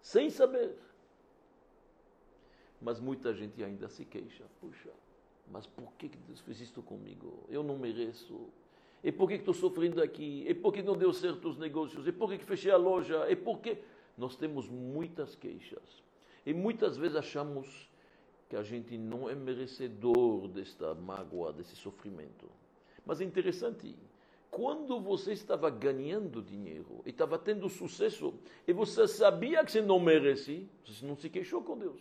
Sem 0.00 0.30
saber. 0.30 0.78
Mas 2.80 3.00
muita 3.00 3.34
gente 3.34 3.62
ainda 3.62 3.86
se 3.86 4.06
queixa. 4.06 4.44
Puxa, 4.58 4.88
mas 5.52 5.66
por 5.66 5.92
que 5.98 6.08
Deus 6.08 6.40
fez 6.40 6.58
isto 6.62 6.80
comigo? 6.80 7.44
Eu 7.50 7.62
não 7.62 7.76
mereço. 7.76 8.48
E 9.04 9.12
por 9.12 9.28
que 9.28 9.34
estou 9.34 9.52
sofrendo 9.52 10.02
aqui? 10.02 10.46
E 10.48 10.54
por 10.54 10.72
que 10.72 10.82
não 10.82 10.96
deu 10.96 11.12
certo 11.12 11.50
os 11.50 11.58
negócios? 11.58 12.06
E 12.06 12.12
por 12.12 12.30
que 12.30 12.38
fechei 12.38 12.72
a 12.72 12.78
loja? 12.78 13.30
E 13.30 13.36
por 13.36 13.60
que? 13.60 13.76
Nós 14.16 14.36
temos 14.36 14.70
muitas 14.70 15.34
queixas. 15.34 16.05
E 16.46 16.54
muitas 16.54 16.96
vezes 16.96 17.16
achamos 17.16 17.90
que 18.48 18.54
a 18.54 18.62
gente 18.62 18.96
não 18.96 19.28
é 19.28 19.34
merecedor 19.34 20.46
desta 20.46 20.94
mágoa, 20.94 21.52
desse 21.52 21.74
sofrimento. 21.74 22.48
Mas 23.04 23.20
é 23.20 23.24
interessante, 23.24 23.96
quando 24.50 25.00
você 25.00 25.32
estava 25.32 25.68
ganhando 25.68 26.40
dinheiro 26.40 27.02
e 27.04 27.10
estava 27.10 27.36
tendo 27.38 27.68
sucesso, 27.68 28.32
e 28.66 28.72
você 28.72 29.08
sabia 29.08 29.64
que 29.64 29.72
você 29.72 29.82
não 29.82 29.98
merece, 29.98 30.68
você 30.84 31.04
não 31.04 31.16
se 31.16 31.28
queixou 31.28 31.62
com 31.62 31.76
Deus. 31.76 32.00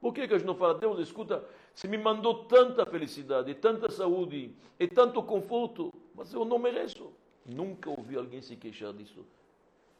Por 0.00 0.12
que, 0.12 0.26
que 0.26 0.34
a 0.34 0.38
gente 0.38 0.46
não 0.46 0.54
fala, 0.54 0.74
Deus, 0.74 0.98
escuta, 0.98 1.46
você 1.74 1.86
me 1.86 1.96
mandou 1.96 2.44
tanta 2.44 2.84
felicidade, 2.84 3.54
tanta 3.54 3.90
saúde 3.90 4.54
e 4.78 4.86
tanto 4.86 5.22
conforto, 5.22 5.92
mas 6.14 6.32
eu 6.32 6.44
não 6.44 6.58
mereço. 6.58 7.12
Nunca 7.44 7.90
ouvi 7.90 8.16
alguém 8.16 8.40
se 8.40 8.56
queixar 8.56 8.92
disso. 8.92 9.24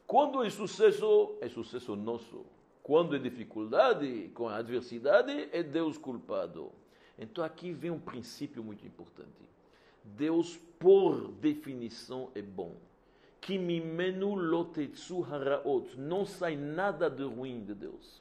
Quando 0.07 0.43
é 0.43 0.51
sucesso, 0.51 1.37
é 1.41 1.49
sucesso 1.49 1.95
nosso. 1.97 2.45
Quando 2.85 3.17
é 3.17 3.19
dificuldade, 3.19 4.31
com 4.35 4.47
a 4.47 4.57
adversidade, 4.57 5.49
é 5.53 5.63
Deus 5.63 5.97
culpado. 5.97 6.71
Então 7.19 7.43
aqui 7.43 7.73
vem 7.73 7.91
um 7.91 7.99
princípio 7.99 8.63
muito 8.63 8.87
importante. 8.87 9.49
Deus, 10.05 10.59
por 10.79 11.33
definição, 11.33 12.31
é 12.35 12.43
bom. 12.43 12.77
Lotetsu 14.37 15.25
haraot. 15.25 15.99
Não 15.99 16.27
sai 16.27 16.57
nada 16.57 17.09
de 17.09 17.23
ruim 17.23 17.65
de 17.65 17.75
Deus. 17.75 18.21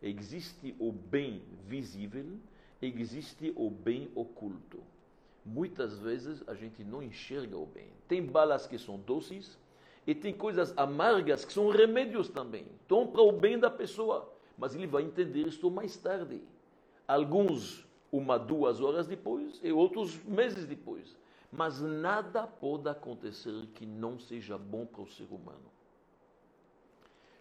Existe 0.00 0.76
o 0.78 0.92
bem 0.92 1.42
visível, 1.66 2.38
existe 2.80 3.52
o 3.56 3.68
bem 3.68 4.08
oculto. 4.14 4.78
Muitas 5.44 5.98
vezes 5.98 6.40
a 6.46 6.54
gente 6.54 6.84
não 6.84 7.02
enxerga 7.02 7.56
o 7.56 7.66
bem. 7.66 7.88
Tem 8.06 8.24
balas 8.24 8.64
que 8.64 8.78
são 8.78 8.96
doces 8.96 9.58
e 10.06 10.14
tem 10.14 10.32
coisas 10.32 10.76
amargas 10.76 11.44
que 11.44 11.52
são 11.52 11.68
remédios 11.68 12.28
também. 12.28 12.66
Estão 12.80 13.06
para 13.06 13.22
o 13.22 13.32
bem 13.32 13.58
da 13.58 13.70
pessoa, 13.70 14.32
mas 14.58 14.74
ele 14.74 14.86
vai 14.86 15.02
entender 15.02 15.46
isso 15.46 15.70
mais 15.70 15.96
tarde. 15.96 16.42
Alguns 17.06 17.86
uma, 18.10 18.38
duas 18.38 18.80
horas 18.80 19.06
depois 19.06 19.58
e 19.62 19.72
outros 19.72 20.22
meses 20.24 20.66
depois. 20.66 21.16
Mas 21.50 21.80
nada 21.80 22.46
pode 22.46 22.88
acontecer 22.88 23.66
que 23.74 23.86
não 23.86 24.18
seja 24.18 24.56
bom 24.56 24.86
para 24.86 25.02
o 25.02 25.06
ser 25.06 25.26
humano. 25.30 25.70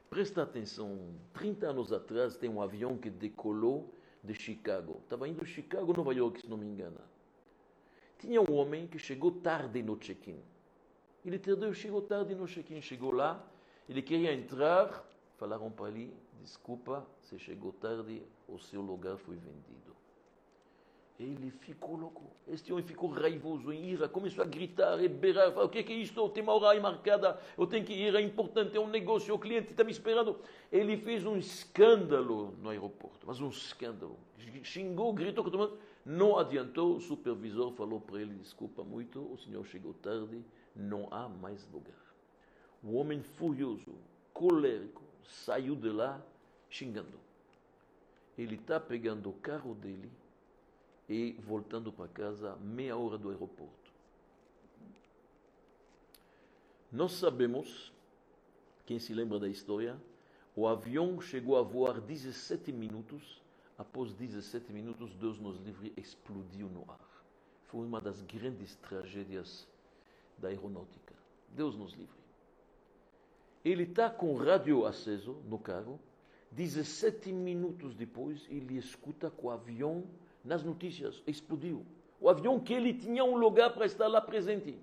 Presta 0.10 0.44
atenção, 0.44 1.16
30 1.34 1.68
anos 1.68 1.94
atrás 1.94 2.36
tem 2.36 2.50
um 2.50 2.62
avião 2.62 2.98
que 2.98 3.10
decolou 3.10 3.94
de 4.22 4.34
Chicago. 4.34 5.00
Estava 5.04 5.28
indo 5.28 5.44
de 5.44 5.50
Chicago, 5.50 5.94
Nova 5.96 6.14
York, 6.14 6.42
se 6.42 6.50
não 6.50 6.58
me 6.58 6.66
engano. 6.66 7.00
Tinha 8.20 8.42
um 8.42 8.54
homem 8.54 8.88
que 8.88 9.00
chegou 9.00 9.32
tarde 9.32 9.82
no 9.82 9.96
check-in. 9.96 10.38
Ele 11.26 11.36
entendeu, 11.36 11.74
chegou 11.74 12.02
tarde 12.02 12.34
no 12.34 12.48
check-in, 12.48 12.82
chegou 12.82 13.12
lá, 13.12 13.44
ele 13.88 14.02
queria 14.02 14.34
entrar, 14.34 15.08
falaram 15.38 15.70
para 15.70 15.90
ele, 15.90 16.14
desculpa, 16.42 17.06
você 17.22 17.38
chegou 17.38 17.72
tarde, 17.74 18.24
o 18.48 18.58
seu 18.58 18.82
lugar 18.82 19.18
foi 19.18 19.36
vendido. 19.36 19.92
Ele 21.20 21.52
ficou 21.52 21.96
louco. 21.96 22.24
Este 22.48 22.74
homem 22.74 22.84
ficou 22.84 23.10
raivoso, 23.12 23.72
em 23.72 23.92
ira, 23.92 24.10
começou 24.10 24.44
a 24.44 24.48
gritar 24.48 25.00
e 25.04 25.08
berrar. 25.08 25.56
O 25.56 25.70
que 25.70 25.78
é, 25.80 25.94
isto? 25.94 26.28
Tem 26.30 26.42
uma 26.42 26.54
hora 26.54 26.80
marcada, 26.82 27.40
eu 27.56 27.68
tenho 27.68 27.86
que 27.86 27.94
ir, 27.94 28.16
é 28.16 28.22
importante, 28.22 28.76
é 28.76 28.80
um 28.80 28.88
negócio, 28.88 29.34
o 29.34 29.38
cliente 29.38 29.72
está 29.72 29.84
me 29.84 29.92
esperando. 29.92 30.40
Ele 30.72 30.98
fez 30.98 31.24
um 31.24 31.38
escândalo 31.38 32.56
no 32.60 32.70
aeroporto, 32.70 33.28
mas 33.28 33.40
um 33.40 33.50
escândalo. 33.50 34.18
Xingou, 34.64 35.14
gritou. 35.14 35.78
Não 36.04 36.40
adiantou, 36.40 36.96
o 36.96 37.02
supervisor 37.02 37.72
falou 37.74 38.02
para 38.02 38.20
ele, 38.20 38.34
desculpa 38.34 38.84
muito, 38.84 39.22
o 39.32 39.38
senhor 39.38 39.64
chegou 39.68 39.94
tarde, 39.94 40.44
não 40.76 41.08
há 41.12 41.28
mais 41.28 41.68
lugar. 41.72 42.02
O 42.84 42.96
homem 42.96 43.22
furioso, 43.22 43.94
colérico, 44.34 45.02
saiu 45.24 45.76
de 45.76 45.90
lá 45.90 46.22
xingando. 46.70 47.20
Ele 48.38 48.56
está 48.56 48.80
pegando 48.80 49.30
o 49.30 49.34
carro 49.34 49.76
dele 49.76 50.12
e 51.08 51.34
voltando 51.34 51.92
para 51.92 52.08
casa 52.08 52.56
meia 52.56 52.96
hora 52.96 53.18
do 53.18 53.30
aeroporto. 53.30 53.92
Nós 56.92 57.14
sabemos, 57.14 57.94
quem 58.86 59.00
se 59.00 59.14
lembra 59.14 59.40
da 59.40 59.48
história, 59.48 59.98
o 60.56 60.68
avião 60.68 61.22
chegou 61.22 61.58
a 61.58 61.62
voar 61.62 62.02
17 62.02 62.72
minutos. 62.72 63.42
Após 63.78 64.14
17 64.14 64.72
minutos, 64.74 65.14
Deus 65.16 65.40
nos 65.40 65.58
livre, 65.60 65.94
explodiu 65.96 66.68
no 66.68 66.82
ar. 66.92 67.00
Foi 67.68 67.86
uma 67.86 68.02
das 68.02 68.22
grandes 68.22 68.76
tragédias 68.76 69.68
da 70.42 70.50
aeronáutica. 70.50 71.14
Deus 71.50 71.76
nos 71.78 71.94
livre. 71.94 72.20
Ele 73.64 73.84
está 73.84 74.10
com 74.10 74.34
o 74.34 74.38
rádio 74.38 74.86
aceso 74.86 75.38
no 75.48 75.60
carro. 75.60 76.00
17 76.52 77.32
minutos 77.32 77.96
depois, 77.96 78.46
ele 78.50 78.78
escuta 78.78 79.30
que 79.30 79.46
o 79.46 79.52
avião 79.52 80.04
nas 80.44 80.64
notícias, 80.64 81.22
explodiu. 81.26 81.86
O 82.20 82.30
avião 82.30 82.60
que 82.60 82.74
ele 82.74 82.94
tinha 82.94 83.24
um 83.24 83.38
lugar 83.38 83.74
para 83.74 83.86
estar 83.86 84.08
lá 84.08 84.20
presente. 84.20 84.78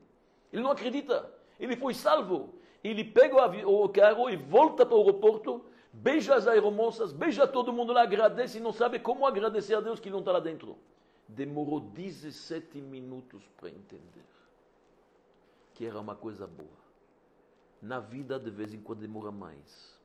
Ele 0.52 0.62
não 0.62 0.70
acredita. 0.70 1.30
Ele 1.58 1.76
foi 1.76 1.94
salvo. 1.94 2.54
Ele 2.82 3.04
pega 3.04 3.34
o, 3.34 3.38
avião, 3.40 3.68
o 3.68 3.88
carro 3.88 4.30
e 4.30 4.36
volta 4.36 4.86
para 4.86 4.96
o 4.96 5.00
aeroporto, 5.00 5.64
beija 5.92 6.36
as 6.36 6.46
aeromoças, 6.46 7.12
beija 7.12 7.46
todo 7.46 7.72
mundo 7.72 7.92
lá, 7.92 8.02
agradece 8.02 8.58
e 8.58 8.60
não 8.60 8.72
sabe 8.72 9.00
como 9.00 9.26
agradecer 9.26 9.74
a 9.74 9.80
Deus 9.80 9.98
que 9.98 10.10
não 10.10 10.20
está 10.20 10.30
lá 10.30 10.40
dentro. 10.40 10.78
Demorou 11.26 11.80
17 11.80 12.80
minutos 12.80 13.42
para 13.56 13.68
entender 13.68 14.28
que 15.78 15.86
era 15.86 16.00
uma 16.00 16.16
coisa 16.16 16.44
boa. 16.44 16.76
Na 17.80 18.00
vida, 18.00 18.36
de 18.36 18.50
vez 18.50 18.74
em 18.74 18.80
quando, 18.80 18.98
demora 18.98 19.30
mais. 19.30 19.96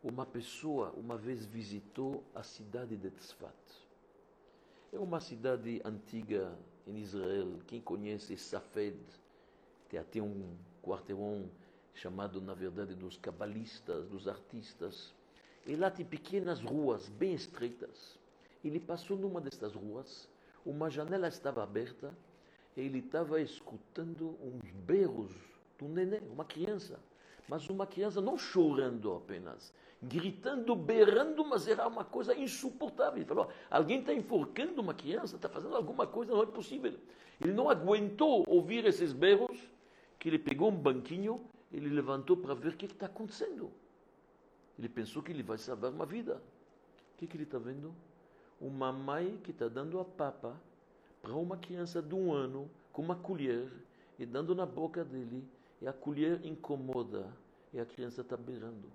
Uma 0.00 0.24
pessoa 0.24 0.92
uma 0.96 1.18
vez 1.18 1.44
visitou 1.44 2.22
a 2.32 2.44
cidade 2.44 2.96
de 2.96 3.10
Tzfat. 3.10 3.52
É 4.92 4.98
uma 5.00 5.18
cidade 5.18 5.82
antiga 5.84 6.56
em 6.86 6.98
Israel. 6.98 7.58
Quem 7.66 7.80
conhece 7.80 8.36
Safed, 8.36 8.96
tem 9.88 9.98
até 9.98 10.22
um 10.22 10.56
quarteirão 10.80 11.50
chamado, 11.94 12.40
na 12.40 12.54
verdade, 12.54 12.94
dos 12.94 13.16
cabalistas, 13.16 14.06
dos 14.06 14.28
artistas. 14.28 15.12
E 15.66 15.74
lá 15.74 15.90
tem 15.90 16.06
pequenas 16.06 16.60
ruas 16.60 17.08
bem 17.08 17.34
estreitas. 17.34 18.16
Ele 18.62 18.78
passou 18.78 19.16
numa 19.16 19.40
destas 19.40 19.74
ruas, 19.74 20.28
uma 20.64 20.88
janela 20.88 21.26
estava 21.26 21.60
aberta, 21.60 22.16
ele 22.80 23.00
estava 23.00 23.40
escutando 23.40 24.36
uns 24.42 24.70
berros 24.86 25.32
um 25.84 25.88
neném, 25.88 26.20
uma 26.32 26.44
criança. 26.44 26.98
Mas 27.48 27.68
uma 27.70 27.86
criança 27.86 28.20
não 28.20 28.36
chorando 28.36 29.14
apenas, 29.14 29.72
gritando, 30.02 30.76
berrando, 30.76 31.44
mas 31.44 31.66
era 31.66 31.86
uma 31.86 32.04
coisa 32.04 32.34
insuportável. 32.34 33.16
Ele 33.16 33.24
falou: 33.24 33.48
alguém 33.70 34.00
está 34.00 34.12
enforcando 34.12 34.82
uma 34.82 34.92
criança, 34.92 35.36
está 35.36 35.48
fazendo 35.48 35.74
alguma 35.74 36.06
coisa, 36.06 36.32
não 36.32 36.42
é 36.42 36.46
possível. 36.46 36.94
Ele 37.40 37.52
não 37.52 37.70
aguentou 37.70 38.44
ouvir 38.46 38.84
esses 38.84 39.12
berros, 39.12 39.58
que 40.18 40.28
ele 40.28 40.38
pegou 40.38 40.68
um 40.68 40.76
banquinho, 40.76 41.40
ele 41.72 41.88
levantou 41.88 42.36
para 42.36 42.54
ver 42.54 42.74
o 42.74 42.76
que 42.76 42.86
está 42.86 43.06
acontecendo. 43.06 43.70
Ele 44.78 44.88
pensou 44.88 45.22
que 45.22 45.32
ele 45.32 45.42
vai 45.42 45.56
salvar 45.56 45.90
uma 45.90 46.04
vida. 46.04 46.42
O 47.14 47.18
que, 47.18 47.26
que 47.26 47.36
ele 47.36 47.44
está 47.44 47.58
vendo? 47.58 47.94
Uma 48.60 48.92
mãe 48.92 49.38
que 49.42 49.52
está 49.52 49.68
dando 49.68 49.98
a 49.98 50.04
papa 50.04 50.60
para 51.22 51.34
uma 51.34 51.56
criança 51.56 52.00
de 52.00 52.14
um 52.14 52.32
ano 52.32 52.70
com 52.92 53.02
uma 53.02 53.16
colher 53.16 53.70
e 54.18 54.26
dando 54.26 54.54
na 54.54 54.66
boca 54.66 55.04
dele, 55.04 55.44
e 55.80 55.86
a 55.86 55.92
colher 55.92 56.44
incomoda 56.44 57.26
e 57.72 57.78
a 57.78 57.86
criança 57.86 58.22
está 58.22 58.36
berrando. 58.36 58.90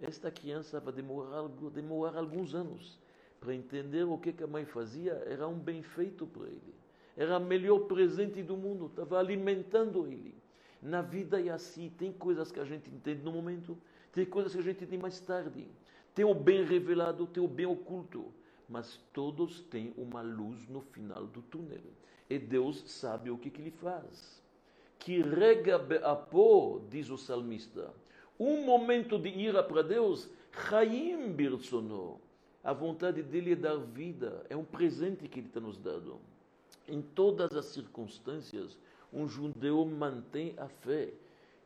Esta 0.00 0.30
criança 0.30 0.80
vai 0.80 0.92
demorar, 0.92 1.46
demorar 1.72 2.16
alguns 2.16 2.54
anos 2.54 2.98
para 3.38 3.54
entender 3.54 4.04
o 4.04 4.16
que, 4.16 4.32
que 4.32 4.42
a 4.42 4.46
mãe 4.46 4.64
fazia, 4.64 5.12
era 5.26 5.46
um 5.46 5.58
bem 5.58 5.82
feito 5.82 6.26
para 6.26 6.46
ele. 6.46 6.74
Era 7.16 7.38
o 7.38 7.44
melhor 7.44 7.80
presente 7.80 8.42
do 8.42 8.56
mundo, 8.56 8.86
estava 8.86 9.18
alimentando 9.18 10.06
ele. 10.06 10.34
Na 10.80 11.02
vida 11.02 11.40
é 11.40 11.50
assim, 11.50 11.90
tem 11.90 12.12
coisas 12.12 12.50
que 12.50 12.60
a 12.60 12.64
gente 12.64 12.88
entende 12.90 13.22
no 13.22 13.32
momento, 13.32 13.76
tem 14.12 14.24
coisas 14.24 14.52
que 14.52 14.58
a 14.58 14.62
gente 14.62 14.84
entende 14.84 15.02
mais 15.02 15.20
tarde. 15.20 15.68
Tem 16.14 16.24
o 16.24 16.34
bem 16.34 16.64
revelado, 16.64 17.26
tem 17.26 17.42
o 17.42 17.48
bem 17.48 17.66
oculto 17.66 18.32
mas 18.68 19.00
todos 19.12 19.60
têm 19.62 19.92
uma 19.96 20.22
luz 20.22 20.66
no 20.68 20.80
final 20.80 21.26
do 21.26 21.42
túnel. 21.42 21.82
E 22.28 22.38
Deus 22.38 22.82
sabe 22.86 23.30
o 23.30 23.38
que, 23.38 23.50
que 23.50 23.60
ele 23.60 23.70
faz. 23.70 24.42
Que 24.98 25.20
rega 25.20 25.78
pó, 26.16 26.80
diz 26.90 27.10
o 27.10 27.18
salmista. 27.18 27.92
Um 28.38 28.64
momento 28.64 29.18
de 29.18 29.28
ira 29.28 29.62
para 29.62 29.82
Deus, 29.82 30.28
Chaim 30.68 31.32
Birsono. 31.32 32.20
A 32.62 32.72
vontade 32.72 33.22
dele 33.22 33.52
é 33.52 33.56
dar 33.56 33.76
vida, 33.76 34.44
é 34.48 34.56
um 34.56 34.64
presente 34.64 35.28
que 35.28 35.38
ele 35.38 35.48
está 35.48 35.60
nos 35.60 35.76
dando. 35.76 36.18
Em 36.88 37.02
todas 37.02 37.54
as 37.54 37.66
circunstâncias, 37.66 38.78
um 39.12 39.28
judeu 39.28 39.84
mantém 39.84 40.54
a 40.56 40.66
fé. 40.66 41.12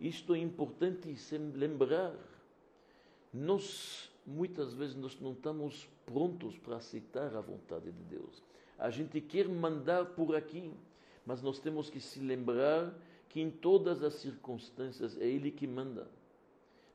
Isto 0.00 0.35
é 0.35 0.38
importante 0.38 1.14
lembrar. 1.55 2.14
Nós, 3.33 4.08
muitas 4.29 4.75
vezes, 4.75 4.95
nós 4.95 5.19
não 5.21 5.33
estamos 5.33 5.89
prontos 6.05 6.59
para 6.59 6.77
aceitar 6.77 7.35
a 7.35 7.41
vontade 7.41 7.91
de 7.91 8.03
Deus. 8.05 8.43
A 8.79 8.91
gente 8.91 9.21
quer 9.21 9.49
mandar 9.49 10.05
por 10.05 10.37
aqui, 10.37 10.71
mas 11.25 11.43
nós 11.43 11.59
temos 11.59 11.89
que 11.89 11.99
se 11.99 12.21
lembrar 12.21 12.95
que 13.29 13.41
em 13.41 13.51
todas 13.51 14.03
as 14.03 14.15
circunstâncias 14.15 15.17
é 15.19 15.27
Ele 15.27 15.51
que 15.51 15.67
manda. 15.67 16.09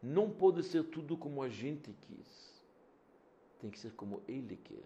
Não 0.01 0.29
pode 0.29 0.63
ser 0.63 0.83
tudo 0.83 1.17
como 1.17 1.41
a 1.41 1.49
gente 1.49 1.91
quis. 2.01 2.61
Tem 3.59 3.69
que 3.69 3.79
ser 3.79 3.93
como 3.93 4.21
Ele 4.27 4.57
quer. 4.63 4.83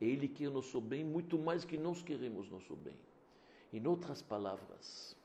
Ele 0.00 0.28
quer 0.28 0.48
o 0.48 0.52
nosso 0.52 0.80
bem 0.80 1.04
muito 1.04 1.38
mais 1.38 1.64
que 1.64 1.76
nós 1.76 2.02
queremos 2.02 2.48
nosso 2.48 2.76
bem. 2.76 2.96
Em 3.72 3.86
outras 3.86 4.22
palavras, 4.22 5.16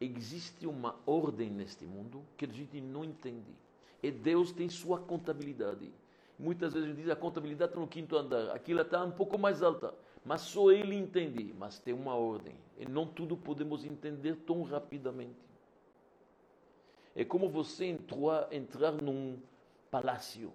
existe 0.00 0.66
uma 0.66 0.98
ordem 1.06 1.50
neste 1.50 1.86
mundo 1.86 2.22
que 2.36 2.44
a 2.44 2.48
gente 2.48 2.80
não 2.80 3.04
entende. 3.04 3.54
E 4.02 4.10
Deus 4.10 4.52
tem 4.52 4.68
sua 4.68 4.98
contabilidade. 4.98 5.92
Muitas 6.38 6.72
vezes 6.72 6.96
diz 6.96 7.08
a 7.08 7.14
contabilidade 7.14 7.70
está 7.70 7.80
no 7.80 7.86
quinto 7.86 8.16
andar, 8.16 8.50
aquilo 8.50 8.80
está 8.80 9.04
um 9.04 9.12
pouco 9.12 9.38
mais 9.38 9.62
alta, 9.62 9.94
mas 10.24 10.40
só 10.40 10.72
ele 10.72 10.96
entende, 10.96 11.54
mas 11.56 11.78
tem 11.78 11.94
uma 11.94 12.14
ordem. 12.14 12.54
E 12.78 12.84
não 12.84 13.06
tudo 13.06 13.36
podemos 13.36 13.84
entender 13.84 14.36
tão 14.44 14.62
rapidamente. 14.62 15.36
É 17.14 17.24
como 17.24 17.48
você 17.48 17.84
entrar, 17.84 18.52
entrar 18.52 18.92
num 18.92 19.38
palácio. 19.90 20.52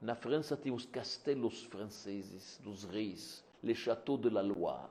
Na 0.00 0.14
França 0.14 0.56
tem 0.56 0.72
os 0.72 0.86
castelos 0.86 1.64
franceses 1.64 2.60
dos 2.62 2.84
reis, 2.84 3.44
les 3.62 3.76
châteaux 3.76 4.16
de 4.16 4.30
la 4.30 4.40
Loire. 4.40 4.88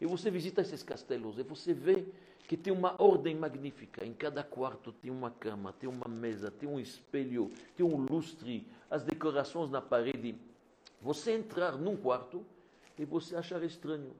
E 0.00 0.06
você 0.06 0.30
visita 0.30 0.62
esses 0.62 0.82
castelos 0.82 1.38
e 1.38 1.42
você 1.42 1.74
vê 1.74 2.04
que 2.52 2.56
tem 2.58 2.70
uma 2.70 2.94
ordem 3.02 3.34
magnífica. 3.34 4.04
Em 4.04 4.12
cada 4.12 4.44
quarto 4.44 4.92
tem 4.92 5.10
uma 5.10 5.30
cama, 5.30 5.72
tem 5.72 5.88
uma 5.88 6.06
mesa, 6.06 6.50
tem 6.50 6.68
um 6.68 6.78
espelho, 6.78 7.50
tem 7.74 7.86
um 7.86 7.96
lustre, 7.96 8.66
as 8.90 9.02
decorações 9.02 9.70
na 9.70 9.80
parede. 9.80 10.34
Você 11.00 11.32
entrar 11.32 11.78
num 11.78 11.96
quarto 11.96 12.44
e 12.98 13.06
você 13.06 13.36
achar 13.36 13.62
estranho. 13.62 14.12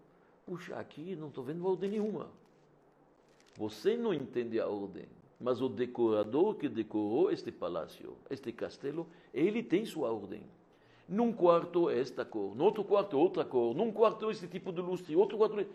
Puxa, 0.46 0.76
aqui 0.76 1.14
não 1.14 1.28
estou 1.28 1.44
vendo 1.44 1.66
ordem 1.66 1.90
nenhuma. 1.90 2.30
Você 3.58 3.98
não 3.98 4.14
entende 4.14 4.58
a 4.58 4.66
ordem, 4.66 5.04
mas 5.38 5.60
o 5.60 5.68
decorador 5.68 6.54
que 6.54 6.70
decorou 6.70 7.30
este 7.30 7.52
palácio, 7.52 8.16
este 8.30 8.50
castelo, 8.50 9.06
ele 9.34 9.62
tem 9.62 9.84
sua 9.84 10.10
ordem. 10.10 10.42
Num 11.06 11.34
quarto 11.34 11.90
esta 11.90 12.24
cor, 12.24 12.56
no 12.56 12.64
outro 12.64 12.82
quarto 12.82 13.18
outra 13.18 13.44
cor, 13.44 13.74
num 13.74 13.92
quarto 13.92 14.30
esse 14.30 14.48
tipo 14.48 14.72
de 14.72 14.80
lustre, 14.80 15.14
outro 15.14 15.36
quarto. 15.36 15.66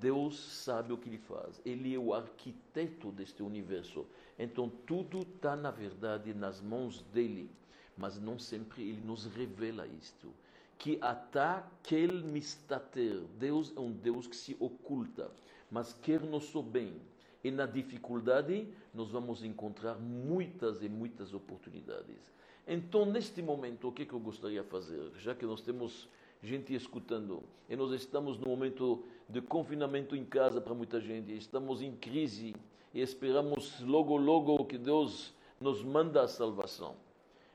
Deus 0.00 0.38
sabe 0.38 0.92
o 0.92 0.98
que 0.98 1.08
ele 1.08 1.18
faz. 1.18 1.60
Ele 1.64 1.94
é 1.94 1.98
o 1.98 2.12
arquiteto 2.12 3.10
deste 3.10 3.42
universo. 3.42 4.06
Então 4.38 4.68
tudo 4.86 5.20
está, 5.20 5.56
na 5.56 5.70
verdade, 5.70 6.34
nas 6.34 6.60
mãos 6.60 7.02
dele. 7.12 7.50
Mas 7.96 8.20
não 8.20 8.38
sempre 8.38 8.82
ele 8.82 9.00
nos 9.00 9.24
revela 9.24 9.86
isto. 9.86 10.32
Que 10.78 10.98
até 11.00 11.40
aquele 11.40 12.22
mistater, 12.22 13.20
Deus 13.38 13.72
é 13.76 13.80
um 13.80 13.90
Deus 13.90 14.26
que 14.28 14.36
se 14.36 14.56
oculta, 14.60 15.30
mas 15.70 15.92
quer 15.92 16.20
nosso 16.20 16.62
bem. 16.62 17.00
E 17.42 17.50
na 17.50 17.66
dificuldade 17.66 18.68
nós 18.94 19.10
vamos 19.10 19.42
encontrar 19.42 19.96
muitas 19.96 20.82
e 20.82 20.88
muitas 20.88 21.34
oportunidades. 21.34 22.20
Então, 22.66 23.06
neste 23.06 23.40
momento, 23.40 23.88
o 23.88 23.92
que, 23.92 24.02
é 24.02 24.04
que 24.04 24.12
eu 24.12 24.20
gostaria 24.20 24.62
de 24.62 24.68
fazer? 24.68 25.10
Já 25.16 25.34
que 25.34 25.46
nós 25.46 25.62
temos 25.62 26.06
gente 26.42 26.74
escutando. 26.74 27.42
E 27.68 27.76
nós 27.76 27.92
estamos 27.92 28.38
no 28.38 28.48
momento 28.48 29.04
de 29.28 29.40
confinamento 29.40 30.16
em 30.16 30.24
casa 30.24 30.60
para 30.60 30.74
muita 30.74 31.00
gente, 31.00 31.36
estamos 31.36 31.82
em 31.82 31.92
crise 31.92 32.54
e 32.94 33.00
esperamos 33.00 33.80
logo, 33.80 34.16
logo 34.16 34.64
que 34.64 34.78
Deus 34.78 35.34
nos 35.60 35.82
manda 35.82 36.22
a 36.22 36.28
salvação. 36.28 36.96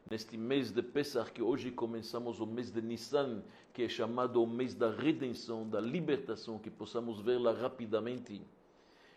Neste 0.09 0.37
mês 0.37 0.69
de 0.71 0.83
Pesach, 0.83 1.31
que 1.31 1.41
hoje 1.41 1.71
começamos 1.71 2.39
o 2.39 2.45
mês 2.45 2.69
de 2.69 2.81
Nissan, 2.81 3.41
que 3.73 3.83
é 3.83 3.89
chamado 3.89 4.43
o 4.43 4.45
mês 4.45 4.75
da 4.75 4.91
redenção, 4.91 5.67
da 5.67 5.79
libertação, 5.79 6.59
que 6.59 6.69
possamos 6.69 7.21
vê-la 7.21 7.53
rapidamente, 7.53 8.41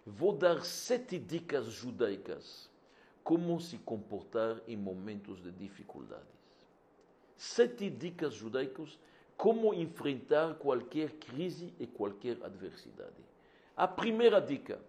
vou 0.07 0.33
dar 0.33 0.64
sete 0.64 1.18
dicas 1.18 1.66
judaicas 1.66 2.70
como 3.24 3.61
se 3.61 3.76
comportar 3.79 4.62
em 4.68 4.76
momentos 4.76 5.42
de 5.42 5.50
dificuldades. 5.50 6.24
Sete 7.37 7.90
dicas 7.90 8.35
judaicas 8.35 8.96
como 9.37 9.75
enfrentar 9.75 10.55
qualquer 10.55 11.11
crise 11.11 11.72
e 11.79 11.87
qualquer 11.87 12.38
adversidade. 12.42 13.25
A 13.77 13.87
primeira 13.87 14.40
dica, 14.40 14.81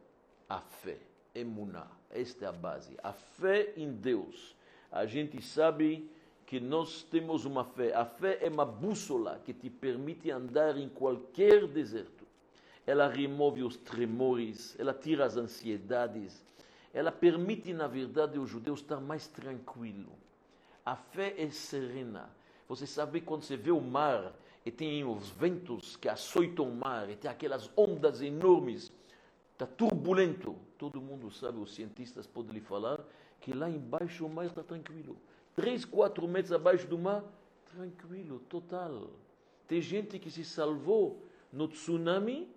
a 0.48 0.62
fé, 0.62 0.98
emuná, 1.36 1.88
esta 2.10 2.46
é 2.46 2.48
a 2.48 2.52
base, 2.52 2.96
a 3.04 3.12
fé 3.12 3.74
em 3.76 3.92
Deus. 3.92 4.56
A 4.92 5.06
gente 5.06 5.42
sabe 5.42 6.10
que 6.46 6.60
nós 6.62 7.04
temos 7.04 7.44
uma 7.44 7.66
fé. 7.66 7.94
A 7.94 8.06
fé 8.06 8.40
é 8.42 8.48
uma 8.48 8.66
bússola 8.66 9.42
que 9.44 9.54
te 9.54 9.70
permite 9.70 10.32
andar 10.32 10.78
em 10.78 10.88
qualquer 10.88 11.68
deserto. 11.68 12.26
Ela 12.86 13.10
remove 13.10 13.64
os 13.64 13.76
tremores, 13.76 14.74
ela 14.80 14.94
tira 14.94 15.26
as 15.26 15.36
ansiedades, 15.36 16.42
ela 16.94 17.12
permite, 17.12 17.74
na 17.74 17.86
verdade, 17.86 18.40
o 18.40 18.48
judeu 18.48 18.76
estar 18.76 19.02
mais 19.02 19.28
tranquilo. 19.28 20.14
A 20.86 20.96
fé 20.96 21.36
é 21.38 21.50
serena. 21.50 22.30
Você 22.68 22.86
sabe 22.86 23.22
quando 23.22 23.44
você 23.44 23.56
vê 23.56 23.72
o 23.72 23.80
mar 23.80 24.34
e 24.66 24.72
tem 24.72 25.06
os 25.06 25.30
ventos 25.30 25.96
que 25.96 26.10
açoitam 26.10 26.68
o 26.68 26.76
mar 26.76 27.10
e 27.10 27.16
tem 27.16 27.32
aquelas 27.32 27.72
ondas 27.78 28.22
enormes, 28.22 28.92
está 29.54 29.66
turbulento. 29.66 30.56
Todo 30.78 31.02
mundo 31.02 31.32
sabe, 31.32 31.60
os 31.60 31.74
cientistas 31.74 32.28
podem 32.28 32.54
lhe 32.54 32.62
falar 32.62 33.00
que 33.40 33.54
lá 33.54 33.70
embaixo 33.70 34.26
o 34.26 34.30
mar 34.30 34.46
está 34.46 34.62
tranquilo. 34.62 35.16
Três, 35.56 35.86
quatro 35.86 36.28
metros 36.28 36.52
abaixo 36.52 36.88
do 36.88 36.98
mar, 36.98 37.24
tranquilo, 37.74 38.40
total. 38.50 39.10
Tem 39.68 39.82
gente 39.82 40.20
que 40.20 40.30
se 40.30 40.44
salvou 40.44 41.24
no 41.52 41.68
tsunami 41.68 42.50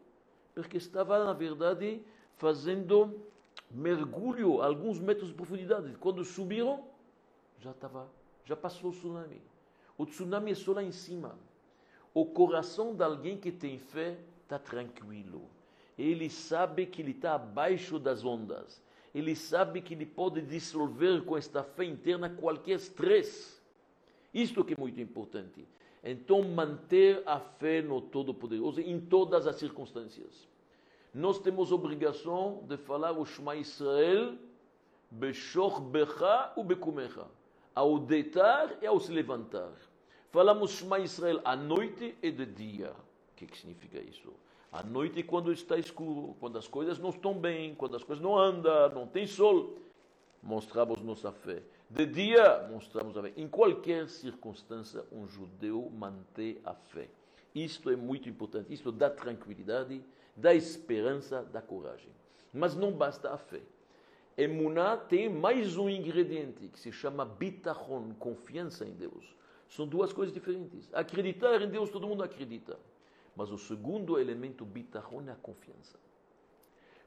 porque 0.54 0.76
estava, 0.76 1.24
na 1.24 1.32
verdade, 1.32 2.02
fazendo 2.36 3.20
mergulho 3.70 4.60
a 4.60 4.66
alguns 4.66 4.98
metros 4.98 5.28
de 5.28 5.34
profundidade. 5.34 5.94
Quando 5.98 6.24
subiram, 6.24 6.84
já 7.60 7.70
estava, 7.70 8.10
já 8.44 8.56
passou 8.56 8.90
o 8.90 8.92
tsunami. 8.92 9.40
O 10.00 10.06
tsunami 10.06 10.52
é 10.52 10.54
só 10.54 10.72
lá 10.72 10.82
em 10.82 10.92
cima. 10.92 11.38
O 12.14 12.24
coração 12.24 12.94
de 12.94 13.04
alguém 13.04 13.36
que 13.36 13.52
tem 13.52 13.78
fé 13.78 14.16
está 14.42 14.58
tranquilo. 14.58 15.42
Ele 15.98 16.30
sabe 16.30 16.86
que 16.86 17.02
ele 17.02 17.10
está 17.10 17.34
abaixo 17.34 17.98
das 17.98 18.24
ondas. 18.24 18.80
ele 19.14 19.36
sabe 19.36 19.82
que 19.82 19.92
ele 19.92 20.06
pode 20.06 20.40
dissolver 20.40 21.22
com 21.26 21.36
esta 21.36 21.62
fé 21.62 21.84
interna 21.84 22.30
qualquer 22.30 22.76
estresse. 22.76 23.60
Isto 24.32 24.64
que 24.64 24.72
é 24.72 24.76
muito 24.78 24.98
importante. 25.02 25.66
Então, 26.02 26.40
manter 26.48 27.22
a 27.26 27.38
fé 27.38 27.82
no 27.82 28.00
Todo-Poderoso 28.00 28.80
em 28.80 28.98
todas 28.98 29.46
as 29.46 29.56
circunstâncias. 29.56 30.48
Nós 31.12 31.38
temos 31.38 31.72
obrigação 31.72 32.64
de 32.66 32.78
falar 32.78 33.12
o 33.12 33.26
Shema 33.26 33.54
Israel, 33.54 34.34
Beshor 35.10 35.78
Becha 35.78 36.54
u 36.56 36.64
Bekumecha, 36.64 37.26
ao 37.74 37.98
deitar 37.98 38.78
e 38.80 38.86
ao 38.86 38.98
se 38.98 39.12
levantar. 39.12 39.89
Falamos 40.30 40.70
Shema 40.70 41.00
Israel 41.00 41.40
à 41.44 41.56
noite 41.56 42.16
e 42.22 42.30
de 42.30 42.46
dia. 42.46 42.92
O 42.92 43.34
que, 43.34 43.46
que 43.46 43.58
significa 43.58 43.98
isso? 43.98 44.32
À 44.70 44.80
noite, 44.80 45.24
quando 45.24 45.52
está 45.52 45.76
escuro, 45.76 46.36
quando 46.38 46.56
as 46.56 46.68
coisas 46.68 47.00
não 47.00 47.10
estão 47.10 47.34
bem, 47.34 47.74
quando 47.74 47.96
as 47.96 48.04
coisas 48.04 48.22
não 48.22 48.38
andam, 48.38 48.90
não 48.90 49.08
tem 49.08 49.26
sol, 49.26 49.76
mostramos 50.40 51.02
nossa 51.02 51.32
fé. 51.32 51.64
De 51.88 52.06
dia, 52.06 52.68
mostramos 52.70 53.16
a 53.16 53.22
fé. 53.22 53.32
Em 53.36 53.48
qualquer 53.48 54.08
circunstância, 54.08 55.04
um 55.10 55.26
judeu 55.26 55.90
mantém 55.92 56.58
a 56.64 56.74
fé. 56.74 57.08
Isto 57.52 57.90
é 57.90 57.96
muito 57.96 58.28
importante. 58.28 58.72
Isto 58.72 58.92
dá 58.92 59.10
tranquilidade, 59.10 60.00
dá 60.36 60.54
esperança, 60.54 61.42
dá 61.52 61.60
coragem. 61.60 62.12
Mas 62.54 62.76
não 62.76 62.92
basta 62.92 63.32
a 63.32 63.36
fé. 63.36 63.62
Emuná 64.36 64.96
tem 64.96 65.28
mais 65.28 65.76
um 65.76 65.90
ingrediente 65.90 66.68
que 66.68 66.78
se 66.78 66.92
chama 66.92 67.24
bitachon, 67.24 68.14
confiança 68.16 68.84
em 68.84 68.92
Deus. 68.92 69.39
São 69.70 69.86
duas 69.86 70.12
coisas 70.12 70.34
diferentes. 70.34 70.92
Acreditar 70.92 71.62
em 71.62 71.68
Deus, 71.68 71.90
todo 71.90 72.06
mundo 72.06 72.22
acredita. 72.22 72.76
Mas 73.36 73.50
o 73.50 73.56
segundo 73.56 74.18
elemento 74.18 74.64
bitachon 74.64 75.22
é 75.28 75.32
a 75.32 75.36
confiança. 75.36 75.98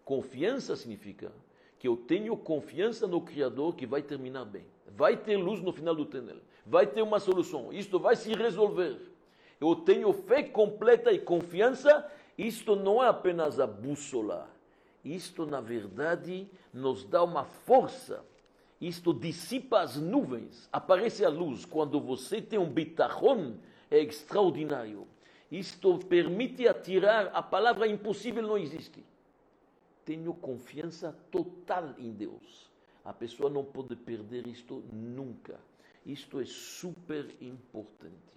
Confiança 0.05 0.75
significa 0.75 1.31
que 1.77 1.87
eu 1.87 1.97
tenho 1.97 2.35
confiança 2.37 3.05
no 3.05 3.19
Criador 3.19 3.75
que 3.75 3.85
vai 3.85 4.01
terminar 4.01 4.45
bem. 4.45 4.65
Vai 4.95 5.17
ter 5.17 5.35
luz 5.35 5.61
no 5.61 5.73
final 5.73 5.93
do 5.93 6.05
túnel. 6.05 6.37
Vai 6.65 6.87
ter 6.87 7.01
uma 7.01 7.19
solução. 7.19 7.73
Isto 7.73 7.99
vai 7.99 8.15
se 8.15 8.33
resolver. 8.33 8.97
Eu 9.59 9.75
tenho 9.75 10.13
fé 10.13 10.41
completa 10.41 11.11
e 11.11 11.19
confiança. 11.19 12.09
Isto 12.37 12.77
não 12.77 13.03
é 13.03 13.09
apenas 13.09 13.59
a 13.59 13.67
bússola. 13.67 14.49
Isto, 15.03 15.45
na 15.45 15.59
verdade, 15.59 16.49
nos 16.73 17.03
dá 17.03 17.21
uma 17.21 17.43
força. 17.43 18.23
Isto 18.83 19.13
dissipa 19.13 19.79
as 19.79 19.95
nuvens. 19.95 20.67
Aparece 20.69 21.23
a 21.23 21.29
luz. 21.29 21.63
Quando 21.63 22.01
você 22.01 22.41
tem 22.41 22.59
um 22.59 22.69
bitachon, 22.69 23.55
é 23.89 23.99
extraordinário. 23.99 25.07
Isto 25.49 25.97
permite 25.99 26.67
atirar. 26.67 27.31
A 27.33 27.41
palavra 27.41 27.87
impossível 27.87 28.43
não 28.43 28.57
existe. 28.57 29.01
Tenho 30.03 30.33
confiança 30.33 31.17
total 31.31 31.95
em 31.97 32.11
Deus. 32.11 32.69
A 33.05 33.13
pessoa 33.13 33.49
não 33.49 33.63
pode 33.63 33.95
perder 33.95 34.47
isto 34.47 34.83
nunca. 34.91 35.57
Isto 36.05 36.41
é 36.41 36.45
super 36.45 37.33
importante. 37.39 38.33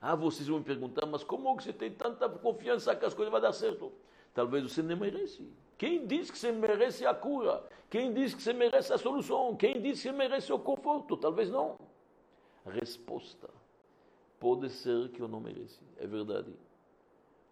Ah, 0.00 0.14
vocês 0.14 0.46
vão 0.46 0.58
me 0.58 0.64
perguntar, 0.64 1.06
mas 1.06 1.24
como 1.24 1.56
que 1.56 1.64
você 1.64 1.72
tem 1.72 1.90
tanta 1.90 2.28
confiança 2.28 2.94
que 2.94 3.04
as 3.04 3.14
coisas 3.14 3.32
vão 3.32 3.40
dar 3.40 3.52
certo? 3.52 3.90
Talvez 4.32 4.62
você 4.62 4.80
nem 4.80 4.96
merece. 4.96 5.44
Quem 5.78 6.06
diz 6.06 6.30
que 6.30 6.38
você 6.38 6.52
merece 6.52 7.04
a 7.06 7.14
cura? 7.14 7.64
Quem 7.90 8.12
diz 8.12 8.34
que 8.34 8.42
você 8.42 8.52
merece 8.52 8.92
a 8.92 8.98
solução? 8.98 9.56
Quem 9.56 9.80
diz 9.80 9.98
que 9.98 10.08
você 10.08 10.12
merece 10.12 10.52
o 10.52 10.58
conforto? 10.58 11.16
Talvez 11.16 11.50
não. 11.50 11.76
Resposta 12.64 13.48
Pode 14.42 14.70
ser 14.70 15.08
que 15.10 15.20
eu 15.20 15.28
não 15.28 15.38
mereci, 15.38 15.84
é 16.00 16.04
verdade. 16.04 16.52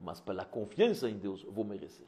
Mas 0.01 0.21
pela 0.21 0.45
confiança 0.45 1.09
em 1.09 1.17
Deus, 1.17 1.45
eu 1.45 1.53
vou 1.53 1.65
merecer. 1.65 2.05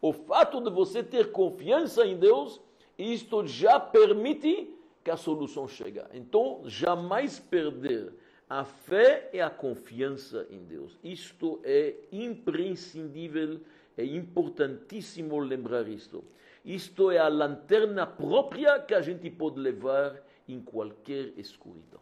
O 0.00 0.14
fato 0.14 0.62
de 0.62 0.70
você 0.70 1.02
ter 1.02 1.30
confiança 1.30 2.06
em 2.06 2.16
Deus, 2.16 2.58
isto 2.96 3.46
já 3.46 3.78
permite 3.78 4.74
que 5.04 5.10
a 5.10 5.16
solução 5.18 5.68
chegue. 5.68 6.00
Então, 6.14 6.62
jamais 6.64 7.38
perder 7.38 8.14
a 8.48 8.64
fé 8.64 9.28
e 9.32 9.40
a 9.40 9.50
confiança 9.50 10.46
em 10.50 10.64
Deus. 10.64 10.98
Isto 11.04 11.60
é 11.64 11.96
imprescindível, 12.10 13.60
é 13.96 14.04
importantíssimo 14.04 15.38
lembrar 15.38 15.86
isto. 15.88 16.24
Isto 16.64 17.10
é 17.10 17.18
a 17.18 17.28
lanterna 17.28 18.06
própria 18.06 18.80
que 18.80 18.94
a 18.94 19.00
gente 19.00 19.30
pode 19.30 19.58
levar 19.58 20.22
em 20.48 20.60
qualquer 20.60 21.38
escuridão. 21.38 22.00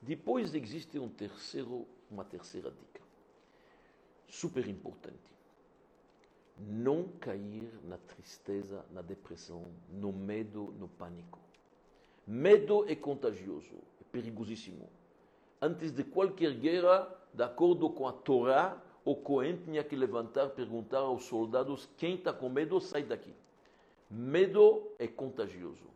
Depois 0.00 0.54
existe 0.54 0.98
um 0.98 1.08
terceiro, 1.08 1.86
uma 2.10 2.24
terceira 2.24 2.70
dica, 2.70 3.00
super 4.28 4.66
importante. 4.68 5.16
Não 6.58 7.08
cair 7.20 7.70
na 7.84 7.96
tristeza, 7.98 8.84
na 8.90 9.00
depressão, 9.00 9.66
no 9.90 10.12
medo, 10.12 10.74
no 10.78 10.88
pânico. 10.88 11.38
Medo 12.26 12.84
é 12.88 12.94
contagioso, 12.94 13.74
é 14.00 14.04
perigosíssimo. 14.10 14.88
Antes 15.60 15.92
de 15.92 16.04
qualquer 16.04 16.54
guerra, 16.54 17.08
de 17.34 17.42
acordo 17.42 17.90
com 17.90 18.06
a 18.06 18.12
Torá, 18.12 18.80
o 19.04 19.16
Cohen 19.16 19.56
tinha 19.64 19.82
que 19.82 19.96
levantar, 19.96 20.50
perguntar 20.50 20.98
aos 20.98 21.24
soldados: 21.24 21.88
quem 21.96 22.14
está 22.14 22.32
com 22.32 22.48
medo, 22.48 22.80
sai 22.80 23.02
daqui. 23.02 23.34
Medo 24.10 24.90
é 24.98 25.06
contagioso. 25.06 25.88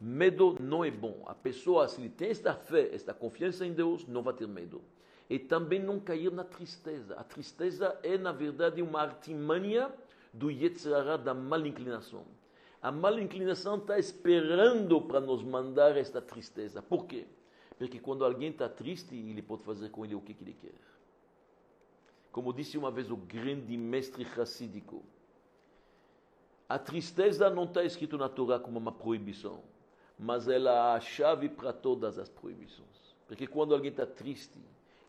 Medo 0.00 0.56
não 0.60 0.84
é 0.84 0.90
bom. 0.90 1.22
A 1.26 1.34
pessoa, 1.34 1.88
se 1.88 2.00
ele 2.00 2.10
tem 2.10 2.30
esta 2.30 2.54
fé, 2.54 2.90
esta 2.92 3.14
confiança 3.14 3.64
em 3.64 3.72
Deus, 3.72 4.06
não 4.06 4.22
vai 4.22 4.34
ter 4.34 4.48
medo. 4.48 4.82
E 5.30 5.38
também 5.38 5.78
não 5.78 5.98
cair 5.98 6.30
na 6.30 6.44
tristeza. 6.44 7.14
A 7.14 7.24
tristeza 7.24 7.98
é, 8.02 8.18
na 8.18 8.32
verdade, 8.32 8.82
uma 8.82 9.00
artimanha 9.00 9.90
do 10.32 10.50
Yetzirah, 10.50 11.16
da 11.16 11.32
mal 11.32 11.64
inclinação. 11.66 12.24
A 12.82 12.92
mal 12.92 13.18
inclinação 13.18 13.76
está 13.76 13.98
esperando 13.98 15.00
para 15.00 15.20
nos 15.20 15.42
mandar 15.42 15.96
esta 15.96 16.20
tristeza. 16.20 16.82
Por 16.82 17.06
quê? 17.06 17.26
Porque 17.78 17.98
quando 17.98 18.24
alguém 18.24 18.50
está 18.50 18.68
triste, 18.68 19.14
ele 19.14 19.42
pode 19.42 19.62
fazer 19.62 19.90
com 19.90 20.04
ele 20.04 20.14
o 20.14 20.20
que, 20.20 20.34
que 20.34 20.44
ele 20.44 20.56
quer. 20.60 20.74
Como 22.30 22.52
disse 22.52 22.78
uma 22.78 22.90
vez 22.90 23.10
o 23.10 23.16
grande 23.16 23.76
mestre 23.76 24.24
racídico, 24.24 25.02
a 26.68 26.78
tristeza 26.78 27.50
não 27.50 27.64
está 27.64 27.84
escrito 27.84 28.16
na 28.16 28.28
Torá 28.28 28.58
como 28.58 28.78
uma 28.78 28.92
proibição 28.92 29.62
mas 30.18 30.48
ela 30.48 30.70
é 30.70 30.96
a 30.96 31.00
chave 31.00 31.48
para 31.48 31.72
todas 31.72 32.18
as 32.18 32.28
proibições. 32.28 33.14
Porque 33.26 33.46
quando 33.46 33.74
alguém 33.74 33.90
está 33.90 34.06
triste, 34.06 34.58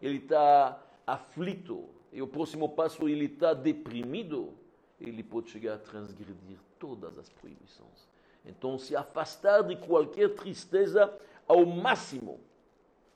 ele 0.02 0.18
está 0.18 0.82
aflito, 1.06 1.86
e 2.12 2.22
o 2.22 2.28
próximo 2.28 2.70
passo 2.70 3.08
ele 3.08 3.26
está 3.26 3.54
deprimido, 3.54 4.54
ele 5.00 5.22
pode 5.22 5.50
chegar 5.50 5.76
a 5.76 5.78
transgredir 5.78 6.58
todas 6.80 7.18
as 7.18 7.30
proibições. 7.30 8.08
Então, 8.46 8.78
se 8.78 8.96
afastar 8.96 9.64
de 9.64 9.76
qualquer 9.76 10.34
tristeza 10.36 11.14
ao 11.48 11.66
máximo. 11.66 12.40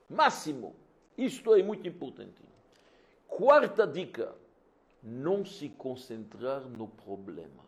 Máximo. 0.09 0.75
Isto 1.17 1.53
é 1.53 1.61
muito 1.61 1.87
importante. 1.87 2.41
Quarta 3.27 3.85
dica: 3.85 4.35
não 5.03 5.45
se 5.45 5.69
concentrar 5.69 6.61
no 6.61 6.87
problema. 6.87 7.63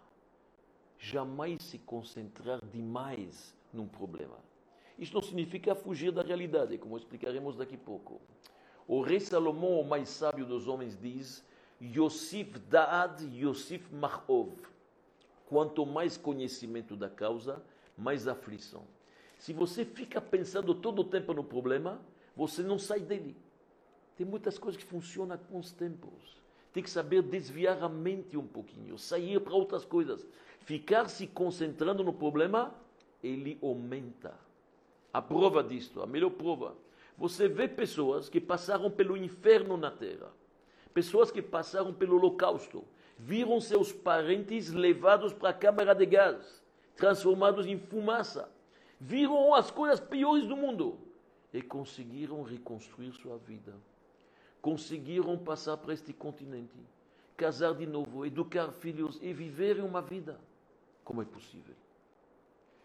Jamais 0.97 1.61
se 1.61 1.77
concentrar 1.77 2.59
demais 2.65 3.55
num 3.71 3.87
problema. 3.87 4.37
Isto 4.97 5.15
não 5.15 5.21
significa 5.21 5.73
fugir 5.75 6.11
da 6.11 6.21
realidade, 6.21 6.77
como 6.77 6.97
explicaremos 6.97 7.55
daqui 7.55 7.75
a 7.75 7.79
pouco. 7.79 8.19
O 8.87 9.01
rei 9.01 9.19
Salomão, 9.19 9.79
o 9.79 9.85
mais 9.85 10.09
sábio 10.09 10.45
dos 10.45 10.67
homens, 10.67 10.97
diz: 10.99 11.45
Yosif 11.81 12.57
Da'ad, 12.59 13.21
Yosif 13.23 13.93
Machov. 13.93 14.51
Quanto 15.47 15.85
mais 15.85 16.17
conhecimento 16.17 16.95
da 16.95 17.09
causa, 17.09 17.61
mais 17.97 18.27
aflição. 18.27 18.83
Se 19.37 19.53
você 19.53 19.83
fica 19.83 20.21
pensando 20.21 20.73
todo 20.73 20.99
o 20.99 21.03
tempo 21.03 21.33
no 21.33 21.43
problema, 21.43 21.99
você 22.35 22.61
não 22.61 22.79
sai 22.79 22.99
dele. 22.99 23.35
Tem 24.15 24.25
muitas 24.25 24.57
coisas 24.57 24.81
que 24.81 24.87
funcionam 24.87 25.37
com 25.37 25.59
os 25.59 25.71
tempos. 25.71 26.41
Tem 26.73 26.81
que 26.81 26.89
saber 26.89 27.21
desviar 27.21 27.83
a 27.83 27.89
mente 27.89 28.37
um 28.37 28.47
pouquinho, 28.47 28.97
sair 28.97 29.39
para 29.41 29.53
outras 29.53 29.83
coisas. 29.83 30.25
Ficar 30.61 31.09
se 31.09 31.27
concentrando 31.27 32.03
no 32.03 32.13
problema 32.13 32.73
ele 33.23 33.57
aumenta. 33.61 34.33
A 35.13 35.21
prova 35.21 35.63
disto, 35.63 36.01
a 36.01 36.07
melhor 36.07 36.31
prova. 36.31 36.75
Você 37.17 37.47
vê 37.47 37.67
pessoas 37.67 38.29
que 38.29 38.39
passaram 38.39 38.89
pelo 38.89 39.17
inferno 39.17 39.75
na 39.75 39.91
terra, 39.91 40.31
pessoas 40.93 41.29
que 41.29 41.41
passaram 41.41 41.93
pelo 41.93 42.15
holocausto, 42.15 42.83
viram 43.17 43.59
seus 43.59 43.91
parentes 43.91 44.71
levados 44.71 45.33
para 45.33 45.49
a 45.49 45.53
câmara 45.53 45.93
de 45.93 46.05
gás, 46.05 46.63
transformados 46.95 47.67
em 47.67 47.77
fumaça, 47.77 48.49
viram 48.99 49.53
as 49.53 49.69
coisas 49.69 49.99
piores 49.99 50.47
do 50.47 50.55
mundo 50.55 50.97
e 51.53 51.61
conseguiram 51.61 52.41
reconstruir 52.43 53.11
sua 53.13 53.37
vida. 53.37 53.73
Conseguiram 54.61 55.37
passar 55.37 55.77
para 55.77 55.93
este 55.93 56.13
continente, 56.13 56.77
casar 57.35 57.73
de 57.73 57.85
novo, 57.85 58.25
educar 58.25 58.71
filhos 58.71 59.17
e 59.21 59.33
viverem 59.33 59.83
uma 59.83 60.01
vida. 60.01 60.39
Como 61.03 61.21
é 61.21 61.25
possível? 61.25 61.75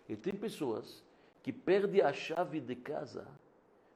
E 0.08 0.16
tem 0.16 0.34
pessoas 0.34 1.02
que 1.42 1.52
perdem 1.52 2.00
a 2.00 2.12
chave 2.12 2.60
de 2.60 2.74
casa, 2.74 3.26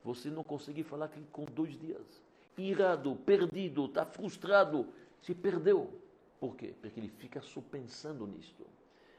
você 0.05 0.31
não 0.31 0.45
consegue 0.45 0.83
falar 0.83 1.11
com 1.33 1.45
dois 1.45 1.79
dias. 1.79 2.23
Irado, 2.57 3.17
perdido, 3.17 3.87
está 3.87 4.05
frustrado, 4.05 4.87
se 5.23 5.35
perdeu. 5.35 5.91
Por 6.39 6.57
quê? 6.57 6.75
Porque 6.81 7.01
ele 7.01 7.09
fica 7.09 7.41
só 7.41 7.61
pensando 7.61 8.27
nisto. 8.27 8.67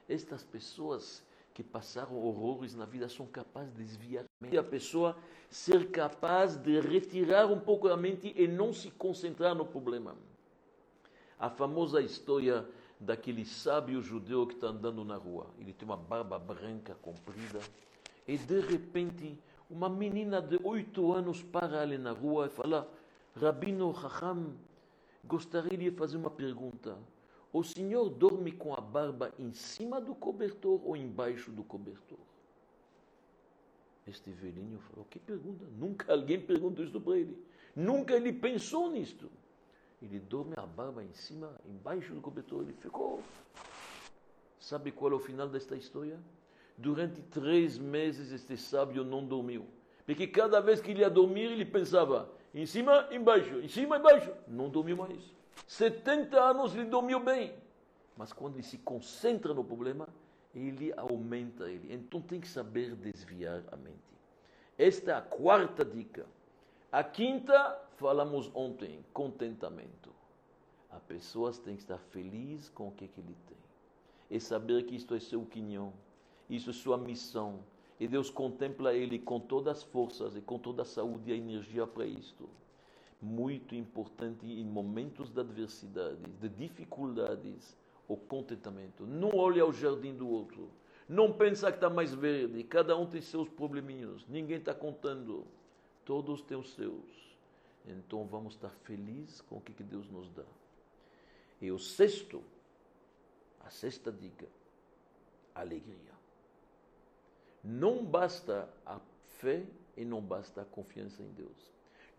Estas 0.08 0.44
pessoas 0.44 1.24
que 1.54 1.64
passaram 1.64 2.16
horrores 2.16 2.76
na 2.76 2.86
vida 2.86 3.08
são 3.10 3.26
capazes 3.26 3.74
de 3.74 3.84
desviar 3.84 4.26
a 4.58 4.64
pessoa 4.64 5.16
ser 5.50 5.92
capaz 5.92 6.56
de 6.56 6.80
retirar 6.80 7.46
um 7.46 7.60
pouco 7.60 7.88
a 7.90 7.98
mente 7.98 8.34
e 8.36 8.48
não 8.48 8.72
se 8.72 8.90
concentrar 8.92 9.54
no 9.54 9.66
problema. 9.66 10.16
A 11.38 11.50
famosa 11.50 12.02
história 12.02 12.66
daquele 13.00 13.44
sábio 13.44 14.02
judeu 14.02 14.48
que 14.48 14.54
está 14.54 14.68
andando 14.68 15.04
na 15.04 15.18
rua. 15.18 15.48
Ele 15.60 15.74
tem 15.74 15.88
uma 15.88 15.98
barba 15.98 16.40
branca 16.40 16.96
comprida 17.02 17.60
e 18.28 18.38
de 18.38 18.60
repente 18.62 19.38
uma 19.70 19.90
menina 19.90 20.42
de 20.42 20.60
oito 20.64 21.12
anos 21.12 21.42
para 21.42 21.82
ali 21.82 21.98
na 21.98 22.12
rua 22.12 22.48
e 22.48 22.50
fala: 22.50 22.88
Rabino 23.36 23.94
Chacham, 23.94 24.54
gostaria 25.24 25.78
de 25.78 25.92
fazer 25.92 26.18
uma 26.18 26.30
pergunta. 26.30 26.98
O 27.54 27.64
senhor 27.64 28.10
dorme 28.10 28.52
com 28.54 28.74
a 28.74 28.80
barba 28.80 29.34
em 29.38 29.52
cima 29.52 30.00
do 30.00 30.16
cobertor 30.16 30.82
ou 30.86 30.96
embaixo 30.96 31.52
do 31.52 31.64
cobertor? 31.64 32.20
Este 34.08 34.32
velhinho 34.32 34.80
falou: 34.80 35.06
Que 35.10 35.20
pergunta? 35.20 35.66
Nunca 35.78 36.12
alguém 36.12 36.40
perguntou 36.40 36.86
isso 36.86 37.00
para 37.00 37.18
ele. 37.18 37.38
Nunca 37.76 38.16
ele 38.16 38.32
pensou 38.32 38.90
nisto. 38.90 39.30
Ele 40.02 40.20
dorme 40.20 40.54
a 40.58 40.66
barba 40.66 41.04
em 41.04 41.14
cima, 41.14 41.60
embaixo 41.66 42.14
do 42.14 42.22
cobertor. 42.22 42.64
Ele 42.64 42.74
ficou. 42.74 43.22
Sabe 44.60 44.92
qual 44.92 45.12
é 45.12 45.16
o 45.16 45.20
final 45.20 45.48
desta 45.48 45.76
história? 45.76 46.20
Durante 46.78 47.22
três 47.24 47.78
meses 47.78 48.32
este 48.32 48.58
sábio 48.58 49.04
não 49.04 49.26
dormiu. 49.26 49.68
Porque 50.06 50.26
cada 50.26 50.60
vez 50.60 50.82
que 50.82 50.92
ele 50.92 51.02
ia 51.02 51.10
dormir, 51.10 51.52
ele 51.52 51.66
pensava 51.66 52.32
em 52.54 52.66
cima, 52.66 53.08
embaixo, 53.12 53.60
em 53.60 53.68
cima, 53.68 53.98
embaixo. 53.98 54.32
Não 54.48 54.70
dormiu 54.70 54.98
mais. 54.98 55.41
70 55.68 56.40
anos 56.40 56.76
ele 56.76 56.86
dormiu 56.86 57.20
bem. 57.20 57.56
Mas 58.18 58.34
quando 58.34 58.56
ele 58.56 58.64
se 58.64 58.78
concentra 58.78 59.54
no 59.54 59.64
problema, 59.64 60.08
ele 60.54 60.94
aumenta 60.98 61.70
ele. 61.70 61.94
Então 61.94 62.22
tem 62.22 62.40
que 62.40 62.48
saber 62.48 62.96
desviar 62.96 63.64
a 63.72 63.76
mente. 63.76 63.98
Esta 64.78 65.12
é 65.12 65.14
a 65.16 65.22
quarta 65.22 65.86
dica. 65.86 66.26
A 66.92 67.04
quinta, 67.04 67.80
falamos 67.98 68.52
ontem, 68.54 69.04
contentamento. 69.14 70.12
A 70.90 71.00
pessoa 71.00 71.54
tem 71.54 71.76
que 71.76 71.82
estar 71.82 71.98
feliz 71.98 72.68
com 72.70 72.90
o 72.90 72.92
que, 72.92 73.08
que 73.08 73.22
ele 73.22 73.36
tem. 73.48 73.58
E 74.30 74.40
saber 74.40 74.84
que 74.84 74.96
isto 74.96 75.16
é 75.16 75.20
seu 75.20 75.46
quinhão, 75.46 75.94
isso 76.50 76.70
é 76.70 76.74
sua 76.74 76.98
missão. 76.98 77.60
E 78.00 78.08
Deus 78.08 78.30
contempla 78.30 78.94
ele 78.94 79.20
com 79.20 79.40
todas 79.40 79.78
as 79.78 79.84
forças 79.84 80.36
e 80.36 80.42
com 80.42 80.60
toda 80.60 80.82
a 80.82 80.86
saúde 80.86 81.30
e 81.30 81.34
a 81.34 81.38
energia 81.38 81.88
para 81.88 82.06
isto. 82.06 82.50
Muito 83.22 83.76
importante 83.76 84.46
em 84.46 84.66
momentos 84.66 85.30
de 85.30 85.40
adversidade, 85.40 86.18
de 86.40 86.50
dificuldades, 86.50 87.78
o 88.08 88.18
contentamento. 88.18 89.06
Não 89.06 89.30
olhe 89.36 89.60
ao 89.60 89.72
jardim 89.72 90.14
do 90.16 90.28
outro. 90.28 90.70
Não 91.08 91.32
pensa 91.32 91.72
que 91.72 91.78
está 91.78 91.90
mais 91.90 92.14
verde. 92.14 92.64
Cada 92.64 92.98
um 92.98 93.06
tem 93.06 93.22
seus 93.22 93.48
probleminhas. 93.50 94.26
Ninguém 94.28 94.58
está 94.58 94.74
contando. 94.74 95.46
Todos 96.04 96.42
têm 96.42 96.58
os 96.58 96.74
seus. 96.74 97.38
Então 97.86 98.26
vamos 98.26 98.54
estar 98.54 98.70
felizes 98.84 99.42
com 99.42 99.58
o 99.58 99.62
que 99.62 99.84
Deus 99.84 100.10
nos 100.10 100.30
dá. 100.30 100.46
E 101.62 101.72
o 101.72 101.78
sexto, 101.78 102.44
a 103.60 103.70
sexta 103.70 104.12
dica, 104.12 104.48
alegria. 105.54 106.12
Não 107.64 108.04
basta 108.04 108.68
a 108.86 109.00
fé 109.40 109.64
e 109.96 110.04
não 110.04 110.22
basta 110.22 110.62
a 110.62 110.66
confiança 110.66 111.22
em 111.22 111.32
Deus. 111.34 111.72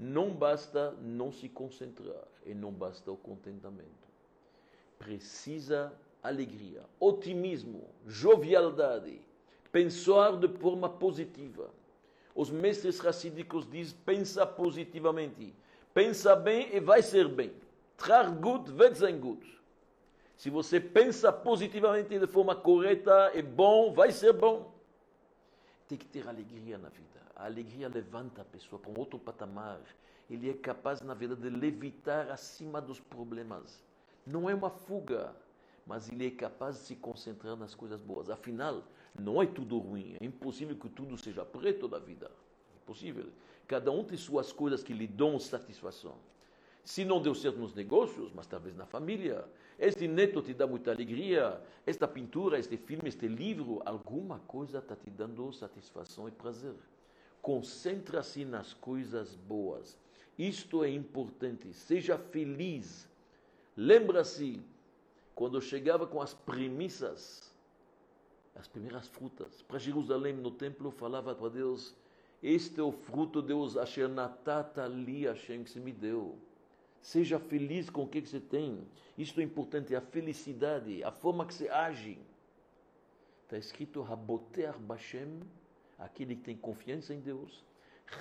Não 0.03 0.31
basta 0.31 0.91
não 1.01 1.31
se 1.31 1.49
concentrar 1.49 2.25
e 2.45 2.53
não 2.55 2.73
basta 2.73 3.11
o 3.11 3.17
contentamento. 3.17 4.09
Precisa 4.99 5.93
alegria, 6.23 6.83
otimismo, 6.99 7.85
jovialidade, 8.07 9.21
pensar 9.71 10.37
de 10.37 10.49
forma 10.49 10.88
positiva 10.88 11.71
os 12.35 12.51
mestres 12.51 12.99
racídicos 12.99 13.69
dizem: 13.69 13.97
pensa 14.05 14.47
positivamente. 14.47 15.55
Pensa 15.93 16.35
bem 16.35 16.75
e 16.75 16.81
vai 16.81 17.03
ser 17.03 17.29
bem. 17.29 17.53
Trar 17.97 18.31
gut 18.31 18.71
wird 18.71 18.97
sein 18.97 19.19
gut. 19.19 19.47
Se 20.37 20.49
você 20.49 20.81
pensa 20.81 21.31
positivamente 21.31 22.19
de 22.19 22.27
forma 22.27 22.57
correta 22.57 23.31
e 23.35 23.43
bom, 23.43 23.93
vai 23.93 24.11
ser 24.11 24.33
bom. 24.33 24.73
Tem 25.87 25.99
que 25.99 26.07
ter 26.07 26.27
alegria 26.27 26.79
na 26.79 26.88
vida. 26.88 27.21
A 27.42 27.46
alegria 27.46 27.88
levanta 27.88 28.42
a 28.42 28.44
pessoa 28.44 28.81
para 28.81 28.92
um 28.92 28.96
outro 28.96 29.18
patamar. 29.18 29.81
Ele 30.31 30.48
é 30.48 30.55
capaz, 30.55 31.00
na 31.00 31.12
verdade, 31.12 31.40
de 31.40 31.50
levitar 31.50 32.31
acima 32.31 32.81
dos 32.81 33.00
problemas. 33.00 33.83
Não 34.24 34.48
é 34.48 34.55
uma 34.55 34.70
fuga, 34.70 35.35
mas 35.85 36.09
ele 36.09 36.28
é 36.28 36.31
capaz 36.31 36.76
de 36.76 36.83
se 36.83 36.94
concentrar 36.94 37.57
nas 37.57 37.74
coisas 37.74 38.00
boas. 38.00 38.31
Afinal, 38.31 38.85
não 39.18 39.42
é 39.42 39.46
tudo 39.46 39.76
ruim. 39.76 40.16
É 40.20 40.24
impossível 40.24 40.76
que 40.76 40.88
tudo 40.88 41.18
seja 41.18 41.44
preto 41.44 41.88
da 41.88 41.98
vida. 41.98 42.31
É 42.72 42.76
impossível. 42.81 43.26
Cada 43.66 43.90
um 43.90 44.05
tem 44.05 44.16
suas 44.16 44.52
coisas 44.52 44.85
que 44.85 44.92
lhe 44.92 45.09
dão 45.09 45.37
satisfação. 45.40 46.14
Se 46.85 47.05
não 47.05 47.20
deu 47.20 47.35
certo 47.35 47.59
nos 47.59 47.74
negócios, 47.74 48.31
mas 48.33 48.46
talvez 48.46 48.76
na 48.76 48.87
família. 48.87 49.44
Este 49.81 50.07
neto 50.07 50.42
te 50.42 50.55
dá 50.55 50.64
muita 50.64 50.92
alegria. 50.92 51.61
Esta 51.85 52.07
pintura, 52.07 52.57
este 52.61 52.76
filme, 52.76 53.09
este 53.09 53.26
livro, 53.26 53.83
alguma 53.85 54.38
coisa 54.46 54.78
está 54.78 54.94
te 54.94 55.11
dando 55.11 55.52
satisfação 55.52 56.28
e 56.28 56.31
prazer. 56.31 56.76
Concentra-se 57.42 58.44
nas 58.44 58.72
coisas 58.72 59.35
boas. 59.35 59.98
Isto 60.38 60.85
é 60.85 60.88
importante. 60.88 61.74
Seja 61.74 62.16
feliz. 62.16 63.07
Lembra-se, 63.76 64.62
quando 65.35 65.61
chegava 65.61 66.07
com 66.07 66.22
as 66.22 66.33
premissas 66.33 67.52
as 68.55 68.68
primeiras 68.68 69.09
frutas. 69.09 69.62
Para 69.62 69.78
Jerusalém, 69.78 70.35
no 70.35 70.50
templo, 70.50 70.90
falava 70.90 71.35
para 71.35 71.48
Deus: 71.48 71.94
Este 72.42 72.81
é 72.81 72.83
o 72.83 72.92
fruto, 72.92 73.40
Deus, 73.40 73.76
Asher 73.76 74.09
Natata 74.09 74.87
li 74.87 75.26
Hashem, 75.26 75.64
que 75.64 75.70
você 75.70 75.81
me 75.81 75.92
deu. 75.92 76.37
Seja 77.00 77.38
feliz 77.38 77.90
com 77.90 78.05
o 78.05 78.09
que 78.09 78.20
você 78.20 78.38
tem. 78.38 78.87
Isto 79.18 79.40
é 79.40 79.44
importante, 79.44 79.94
a 79.94 80.00
felicidade, 80.00 81.02
a 81.02 81.11
forma 81.11 81.46
que 81.46 81.55
você 81.55 81.68
age. 81.68 82.18
Está 83.44 83.59
escrito 83.59 84.02
Raboter 84.02 84.78
Bashem, 84.78 85.40
aquele 85.98 86.37
que 86.37 86.42
tem 86.42 86.57
confiança 86.57 87.14
em 87.14 87.20
Deus. 87.20 87.64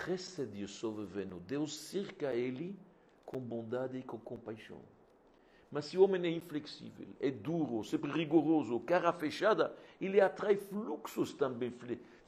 Recede 0.05 0.67
sobreveno. 0.67 1.39
Deus 1.41 1.75
cerca 1.75 2.33
ele 2.33 2.75
com 3.25 3.39
bondade 3.39 3.97
e 3.97 4.03
com 4.03 4.17
compaixão. 4.17 4.79
Mas 5.71 5.85
se 5.85 5.97
o 5.97 6.03
homem 6.03 6.21
é 6.25 6.29
inflexível, 6.29 7.07
é 7.19 7.31
duro, 7.31 7.83
sempre 7.83 8.11
rigoroso, 8.11 8.79
cara 8.81 9.13
fechada, 9.13 9.73
ele 10.01 10.19
atrai 10.19 10.57
fluxos 10.57 11.33
também, 11.33 11.73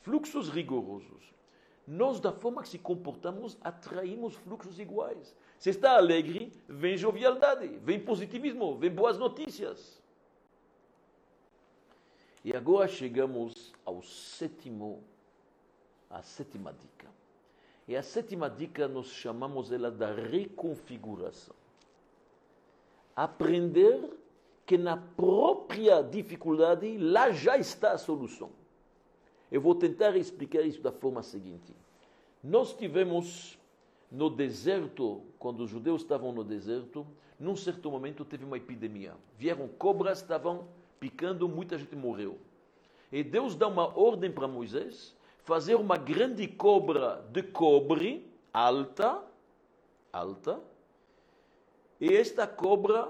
fluxos 0.01 0.49
rigorosos. 0.49 1.33
Nós, 1.85 2.21
da 2.21 2.31
forma 2.31 2.61
que 2.61 2.69
se 2.69 2.79
comportamos, 2.79 3.57
atraímos 3.61 4.35
fluxos 4.35 4.79
iguais. 4.79 5.35
Se 5.59 5.69
está 5.69 5.97
alegre, 5.97 6.53
vem 6.69 6.95
jovialidade, 6.95 7.67
vem 7.83 7.99
positivismo, 7.99 8.77
vem 8.77 8.89
boas 8.89 9.17
notícias. 9.17 10.01
E 12.45 12.55
agora 12.55 12.87
chegamos 12.87 13.73
ao 13.85 14.01
sétimo, 14.01 15.03
à 16.13 16.21
sétima 16.21 16.73
dica. 16.73 17.07
E 17.87 17.95
a 17.95 18.03
sétima 18.03 18.49
dica 18.49 18.87
nós 18.87 19.07
chamamos 19.07 19.71
ela 19.71 19.91
da 19.91 20.13
reconfiguração 20.13 21.55
aprender 23.15 24.09
que 24.65 24.77
na 24.77 24.97
própria 24.97 26.01
dificuldade 26.01 26.97
lá 26.97 27.31
já 27.31 27.57
está 27.57 27.91
a 27.91 27.97
solução. 27.97 28.49
Eu 29.51 29.61
vou 29.61 29.75
tentar 29.75 30.15
explicar 30.15 30.61
isso 30.61 30.81
da 30.81 30.91
forma 30.91 31.21
seguinte. 31.21 31.73
Nós 32.43 32.73
tivemos 32.73 33.57
no 34.11 34.29
deserto, 34.29 35.21
quando 35.37 35.61
os 35.61 35.69
judeus 35.69 36.01
estavam 36.01 36.31
no 36.31 36.43
deserto, 36.43 37.05
num 37.39 37.55
certo 37.55 37.89
momento 37.91 38.25
teve 38.25 38.45
uma 38.45 38.57
epidemia. 38.57 39.13
Vieram 39.37 39.67
cobras, 39.67 40.21
estavam 40.21 40.67
picando, 40.99 41.47
muita 41.47 41.77
gente 41.77 41.95
morreu. 41.95 42.37
E 43.11 43.23
Deus 43.23 43.55
dá 43.55 43.67
uma 43.67 43.97
ordem 43.97 44.31
para 44.31 44.47
Moisés 44.47 45.15
fazer 45.43 45.75
uma 45.75 45.97
grande 45.97 46.47
cobra 46.47 47.23
de 47.31 47.43
cobre, 47.43 48.25
alta, 48.53 49.21
alta, 50.11 50.59
e 51.99 52.13
esta 52.13 52.47
cobra 52.47 53.09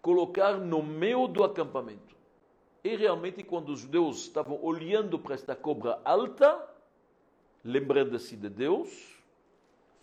colocar 0.00 0.58
no 0.58 0.82
meio 0.82 1.26
do 1.26 1.44
acampamento. 1.44 2.14
E 2.82 2.94
realmente, 2.94 3.42
quando 3.42 3.70
os 3.70 3.80
judeus 3.80 4.18
estavam 4.22 4.62
olhando 4.62 5.18
para 5.18 5.34
esta 5.34 5.56
cobra 5.56 6.00
alta, 6.04 6.64
lembrando-se 7.64 8.36
de 8.36 8.48
Deus, 8.48 9.16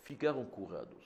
ficaram 0.02 0.44
curados. 0.44 1.02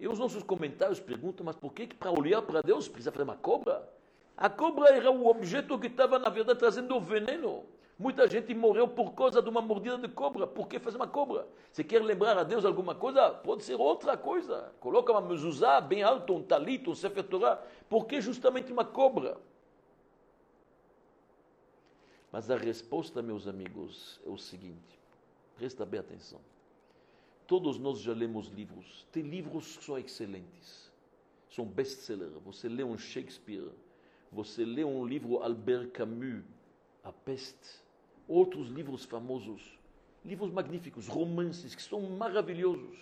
E 0.00 0.08
os 0.08 0.18
nossos 0.18 0.42
comentários 0.42 0.98
perguntam, 0.98 1.46
mas 1.46 1.54
por 1.54 1.72
que, 1.72 1.86
que 1.86 1.94
para 1.94 2.10
olhar 2.10 2.42
para 2.42 2.60
Deus 2.62 2.88
precisa 2.88 3.12
fazer 3.12 3.22
uma 3.22 3.36
cobra? 3.36 3.88
A 4.36 4.50
cobra 4.50 4.88
era 4.88 5.08
o 5.12 5.28
objeto 5.28 5.78
que 5.78 5.86
estava, 5.86 6.18
na 6.18 6.28
verdade, 6.28 6.58
trazendo 6.58 6.96
o 6.96 7.00
veneno. 7.00 7.64
Muita 8.02 8.26
gente 8.26 8.52
morreu 8.52 8.88
por 8.88 9.12
causa 9.12 9.40
de 9.40 9.48
uma 9.48 9.62
mordida 9.62 9.96
de 9.96 10.08
cobra. 10.08 10.44
Por 10.44 10.66
que 10.66 10.80
fazer 10.80 10.96
uma 10.96 11.06
cobra? 11.06 11.46
Você 11.70 11.84
quer 11.84 12.02
lembrar 12.02 12.36
a 12.36 12.42
Deus 12.42 12.64
alguma 12.64 12.96
coisa? 12.96 13.30
Pode 13.30 13.62
ser 13.62 13.76
outra 13.76 14.16
coisa. 14.16 14.72
Coloca 14.80 15.12
uma 15.12 15.20
mezuzá 15.20 15.80
bem 15.80 16.02
alta, 16.02 16.32
um 16.32 16.42
talito, 16.42 16.90
um 16.90 16.96
sefer 16.96 17.22
Torah. 17.22 17.62
Por 17.88 18.06
que 18.06 18.20
justamente 18.20 18.72
uma 18.72 18.84
cobra? 18.84 19.38
Mas 22.32 22.50
a 22.50 22.56
resposta, 22.56 23.22
meus 23.22 23.46
amigos, 23.46 24.20
é 24.26 24.28
o 24.28 24.36
seguinte: 24.36 24.98
presta 25.54 25.86
bem 25.86 26.00
atenção. 26.00 26.40
Todos 27.46 27.78
nós 27.78 28.00
já 28.00 28.12
lemos 28.12 28.48
livros. 28.48 29.06
Tem 29.12 29.22
livros 29.22 29.76
que 29.76 29.84
são 29.84 29.96
excelentes, 29.96 30.90
são 31.48 31.64
best-sellers. 31.64 32.34
Você 32.44 32.68
lê 32.68 32.82
um 32.82 32.98
Shakespeare, 32.98 33.70
você 34.32 34.64
lê 34.64 34.82
um 34.82 35.06
livro 35.06 35.40
Albert 35.40 35.92
Camus, 35.92 36.42
A 37.04 37.12
Peste, 37.12 37.81
outros 38.28 38.68
livros 38.68 39.04
famosos, 39.04 39.78
livros 40.24 40.50
magníficos, 40.50 41.08
romances 41.08 41.74
que 41.74 41.82
são 41.82 42.00
maravilhosos. 42.02 42.98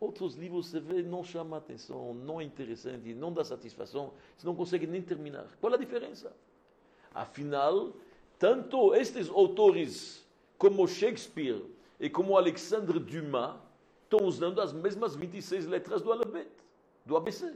Outros 0.00 0.34
livros 0.34 0.66
você 0.66 0.80
vê 0.80 1.02
não 1.02 1.22
chama 1.22 1.56
atenção, 1.56 2.12
não 2.12 2.40
é 2.40 2.44
interessante, 2.44 3.14
não 3.14 3.32
dá 3.32 3.44
satisfação, 3.44 4.12
você 4.36 4.46
não 4.46 4.54
consegue 4.54 4.86
nem 4.86 5.00
terminar. 5.00 5.46
Qual 5.60 5.72
a 5.72 5.76
diferença? 5.76 6.34
Afinal, 7.14 7.92
tanto 8.38 8.94
estes 8.94 9.28
autores 9.30 10.26
como 10.58 10.86
Shakespeare 10.86 11.64
e 12.00 12.10
como 12.10 12.36
Alexandre 12.36 12.98
Dumas 12.98 13.56
estão 14.02 14.26
usando 14.26 14.60
as 14.60 14.72
mesmas 14.72 15.14
26 15.14 15.66
letras 15.66 16.02
do 16.02 16.12
alfabeto, 16.12 16.64
do 17.06 17.16
ABC, 17.16 17.54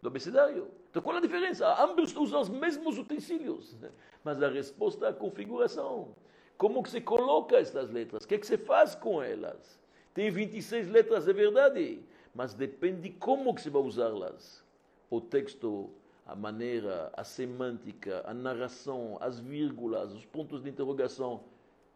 do 0.00 0.08
abecedário. 0.08 0.68
Então 0.90 1.02
qual 1.02 1.16
a 1.16 1.20
diferença? 1.20 1.66
Ambos 1.82 2.14
usam 2.16 2.40
os 2.40 2.48
mesmos 2.48 2.98
utensílios, 2.98 3.76
mas 4.24 4.42
a 4.42 4.48
resposta 4.48 5.06
é 5.06 5.10
a 5.10 5.12
configuração. 5.12 6.14
Como 6.56 6.82
que 6.82 6.90
se 6.90 7.00
coloca 7.00 7.56
estas 7.56 7.90
letras? 7.90 8.24
O 8.24 8.28
que, 8.28 8.34
é 8.34 8.38
que 8.38 8.46
se 8.46 8.58
faz 8.58 8.94
com 8.94 9.22
elas? 9.22 9.78
Tem 10.12 10.30
26 10.30 10.88
letras, 10.88 11.28
é 11.28 11.32
verdade, 11.32 12.02
mas 12.34 12.54
depende 12.54 13.10
como 13.10 13.54
que 13.54 13.60
se 13.60 13.70
vai 13.70 13.82
usá-las. 13.82 14.64
O 15.08 15.20
texto 15.20 15.90
a 16.28 16.36
maneira, 16.36 17.10
a 17.16 17.24
semântica, 17.24 18.22
a 18.26 18.34
narração, 18.34 19.16
as 19.18 19.40
vírgulas, 19.40 20.12
os 20.12 20.26
pontos 20.26 20.62
de 20.62 20.68
interrogação, 20.68 21.42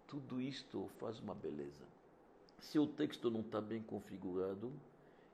tudo 0.08 0.40
isto 0.40 0.88
faz 0.98 1.20
uma 1.20 1.34
beleza. 1.34 1.84
Se 2.58 2.78
o 2.78 2.86
texto 2.86 3.30
não 3.30 3.40
está 3.40 3.60
bem 3.60 3.82
configurado, 3.82 4.72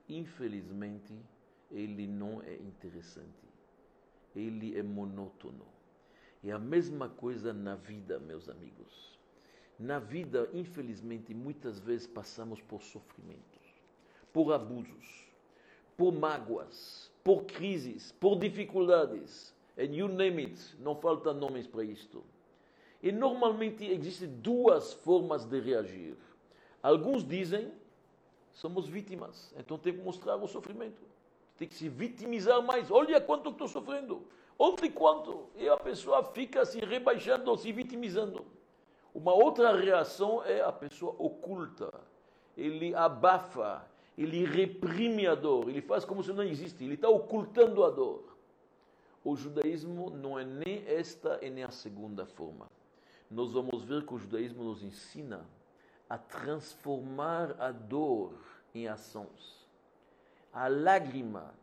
infelizmente, 0.09 1.15
ele 1.71 2.07
não 2.07 2.43
é 2.43 2.55
interessante. 2.55 3.49
Ele 4.35 4.79
é 4.79 4.83
monótono. 4.83 5.67
É 6.43 6.53
a 6.53 6.59
mesma 6.59 7.09
coisa 7.09 7.53
na 7.53 7.75
vida, 7.75 8.19
meus 8.19 8.49
amigos. 8.49 9.19
Na 9.79 9.99
vida, 9.99 10.49
infelizmente, 10.53 11.35
muitas 11.35 11.79
vezes 11.79 12.07
passamos 12.07 12.61
por 12.61 12.83
sofrimentos, 12.83 13.63
por 14.33 14.53
abusos, 14.53 15.29
por 15.97 16.13
mágoas, 16.13 17.11
por 17.23 17.45
crises, 17.45 18.13
por 18.13 18.39
dificuldades. 18.39 19.55
And 19.77 19.95
you 19.95 20.09
name 20.09 20.43
it, 20.43 20.77
não 20.81 20.97
falta 20.97 21.33
nomes 21.33 21.67
para 21.67 21.85
isto. 21.85 22.25
E 23.03 23.13
normalmente 23.13 23.85
existem 23.85 24.29
duas 24.29 24.93
formas 24.93 25.45
de 25.45 25.61
reagir. 25.61 26.17
Alguns 26.83 27.25
dizem, 27.25 27.73
somos 28.53 28.89
vítimas, 28.89 29.55
então 29.57 29.79
tem 29.79 29.93
que 29.93 30.03
mostrar 30.03 30.37
o 30.37 30.49
sofrimento. 30.49 31.08
Tem 31.59 31.69
que 31.69 31.75
se 31.75 31.89
vitimizar 31.89 32.63
mais. 32.63 32.91
Olha 32.91 33.21
quanto 33.21 33.51
estou 33.51 33.69
sofrendo. 33.69 34.23
Olha 34.59 34.91
quanto. 34.93 35.47
E 35.57 35.69
a 35.69 35.77
pessoa 35.77 36.23
fica 36.23 36.65
se 36.65 36.79
rebaixando, 36.79 37.57
se 37.59 37.71
vitimizando. 37.73 38.47
Uma 39.15 39.35
outra 39.35 39.77
reação 39.77 40.45
é 40.45 40.61
a 40.61 40.71
pessoa 40.71 41.15
oculta. 41.19 41.93
Ele 42.57 42.95
abafa, 42.95 43.85
ele 44.17 44.45
reprime 44.45 45.27
a 45.27 45.35
dor, 45.35 45.69
ele 45.69 45.81
faz 45.81 46.05
como 46.05 46.23
se 46.23 46.33
não 46.33 46.43
existe, 46.43 46.85
ele 46.85 46.95
está 46.95 47.09
ocultando 47.09 47.85
a 47.85 47.91
dor. 47.91 48.37
O 49.25 49.37
judaísmo 49.37 50.11
não 50.11 50.39
é 50.39 50.45
nem 50.45 50.85
esta 50.87 51.39
e 51.43 51.51
nem 51.51 51.65
a 51.65 51.71
segunda 51.71 52.25
forma. 52.27 52.67
Nós 53.31 53.53
vamos 53.53 53.83
ver 53.83 54.07
que 54.07 54.15
o 54.15 54.19
judaísmo 54.19 54.65
nos 54.65 54.83
ensina 54.83 55.45
a 56.09 56.17
transformar 56.17 57.55
a 57.61 57.71
dor 57.71 58.33
em 58.75 58.89
ações, 58.89 59.68
a 60.59 60.67
lágrima 60.67 61.55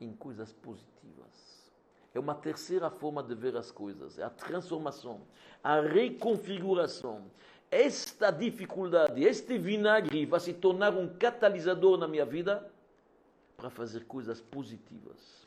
em 0.00 0.10
coisas 0.12 0.54
positivas. 0.54 1.68
É 2.14 2.18
uma 2.18 2.34
terceira 2.34 2.88
forma 2.88 3.22
de 3.22 3.34
ver 3.34 3.54
as 3.54 3.70
coisas, 3.70 4.18
é 4.18 4.22
a 4.22 4.30
transformação, 4.30 5.20
a 5.62 5.82
reconfiguração, 5.82 7.30
esta 7.70 8.30
dificuldade, 8.30 9.22
este 9.22 9.58
vinagre 9.58 10.24
vai 10.24 10.40
se 10.40 10.54
tornar 10.54 10.94
um 10.94 11.14
catalisador 11.18 11.98
na 11.98 12.08
minha 12.08 12.24
vida 12.24 12.66
para 13.54 13.68
fazer 13.68 14.06
coisas 14.06 14.40
positivas. 14.40 15.46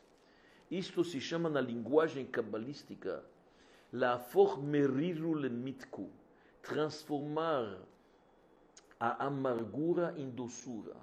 Isto 0.70 1.02
se 1.02 1.20
chama 1.20 1.48
na 1.48 1.60
linguagem 1.60 2.24
cabalística 2.24 3.24
la 3.92 4.20
formeriru 4.20 5.34
lemitku, 5.34 6.08
transformar 6.62 7.78
a 9.00 9.26
amargura 9.26 10.14
em 10.16 10.30
doçura, 10.30 10.94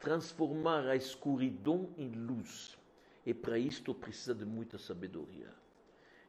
transformar 0.00 0.88
a 0.88 0.96
escuridão 0.96 1.88
em 1.96 2.08
luz. 2.10 2.76
E 3.24 3.32
para 3.34 3.58
isto 3.58 3.94
precisa 3.94 4.34
de 4.34 4.44
muita 4.44 4.78
sabedoria. 4.78 5.54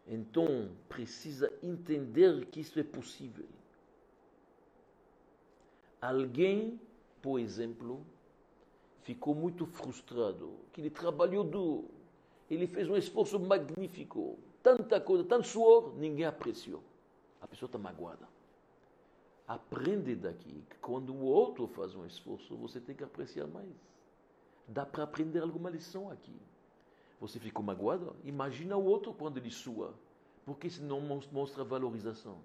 Então, 0.06 0.70
precisa 0.90 1.52
entender 1.64 2.46
que 2.48 2.60
isso 2.60 2.80
é 2.80 2.84
possível. 2.84 3.48
Alguém, 6.02 6.80
por 7.22 7.40
exemplo, 7.40 8.06
ficou 9.04 9.34
muito 9.34 9.66
frustrado, 9.66 10.54
que 10.74 10.82
ele 10.82 10.90
trabalhou 10.90 11.44
duro, 11.44 11.90
ele 12.50 12.68
fez 12.68 12.90
um 12.90 12.98
esforço 12.98 13.40
magnífico, 13.40 14.38
tanta 14.62 15.00
coisa, 15.00 15.24
tanto 15.24 15.48
suor, 15.48 15.96
ninguém 15.96 16.26
apreciou. 16.26 16.84
A 17.40 17.48
pessoa 17.48 17.68
está 17.68 17.78
magoada. 17.78 18.28
Aprende 19.52 20.16
daqui 20.16 20.64
que 20.70 20.78
quando 20.78 21.14
o 21.14 21.26
outro 21.26 21.68
faz 21.68 21.94
um 21.94 22.06
esforço, 22.06 22.56
você 22.56 22.80
tem 22.80 22.96
que 22.96 23.04
apreciar 23.04 23.48
mais. 23.48 23.76
Dá 24.66 24.86
para 24.86 25.04
aprender 25.04 25.40
alguma 25.42 25.70
lição 25.70 26.10
aqui. 26.10 26.40
Você 27.20 27.38
ficou 27.38 27.62
magoado? 27.62 28.16
Imagina 28.24 28.78
o 28.78 28.86
outro 28.86 29.14
quando 29.14 29.36
ele 29.36 29.52
sua, 29.52 29.94
porque 30.46 30.68
isso 30.68 30.82
não 30.82 31.02
mostra 31.34 31.66
valorização. 31.66 32.38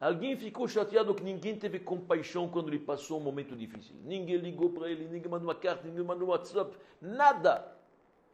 Alguém 0.00 0.36
ficou 0.36 0.66
chateado 0.66 1.14
que 1.14 1.22
ninguém 1.22 1.56
teve 1.56 1.78
compaixão 1.78 2.48
quando 2.48 2.66
ele 2.70 2.80
passou 2.80 3.20
um 3.20 3.22
momento 3.22 3.54
difícil. 3.54 3.94
Ninguém 4.02 4.38
ligou 4.38 4.70
para 4.70 4.90
ele, 4.90 5.06
ninguém 5.06 5.30
mandou 5.30 5.46
uma 5.46 5.54
carta, 5.54 5.86
ninguém 5.86 6.02
mandou 6.02 6.26
um 6.26 6.30
WhatsApp, 6.32 6.76
nada. 7.00 7.78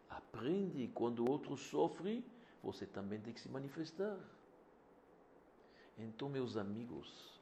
Aprende, 0.08 0.88
quando 0.94 1.18
o 1.18 1.30
outro 1.30 1.54
sofre, 1.54 2.24
você 2.62 2.86
também 2.86 3.20
tem 3.20 3.34
que 3.34 3.40
se 3.42 3.50
manifestar. 3.50 4.16
Então, 5.98 6.30
meus 6.30 6.56
amigos, 6.56 7.37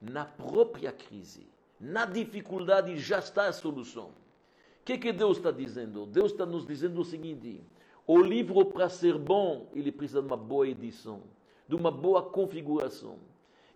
na 0.00 0.24
própria 0.24 0.92
crise, 0.92 1.46
na 1.78 2.04
dificuldade 2.04 2.96
já 2.96 3.18
está 3.18 3.48
a 3.48 3.52
solução. 3.52 4.06
O 4.06 4.84
que, 4.84 4.96
que 4.96 5.12
Deus 5.12 5.36
está 5.36 5.50
dizendo? 5.50 6.06
Deus 6.06 6.32
está 6.32 6.46
nos 6.46 6.66
dizendo 6.66 7.00
o 7.00 7.04
seguinte: 7.04 7.62
o 8.06 8.18
livro, 8.18 8.64
para 8.64 8.88
ser 8.88 9.18
bom, 9.18 9.68
ele 9.74 9.92
precisa 9.92 10.20
de 10.20 10.26
uma 10.26 10.36
boa 10.36 10.66
edição, 10.66 11.22
de 11.68 11.74
uma 11.74 11.90
boa 11.90 12.22
configuração. 12.22 13.18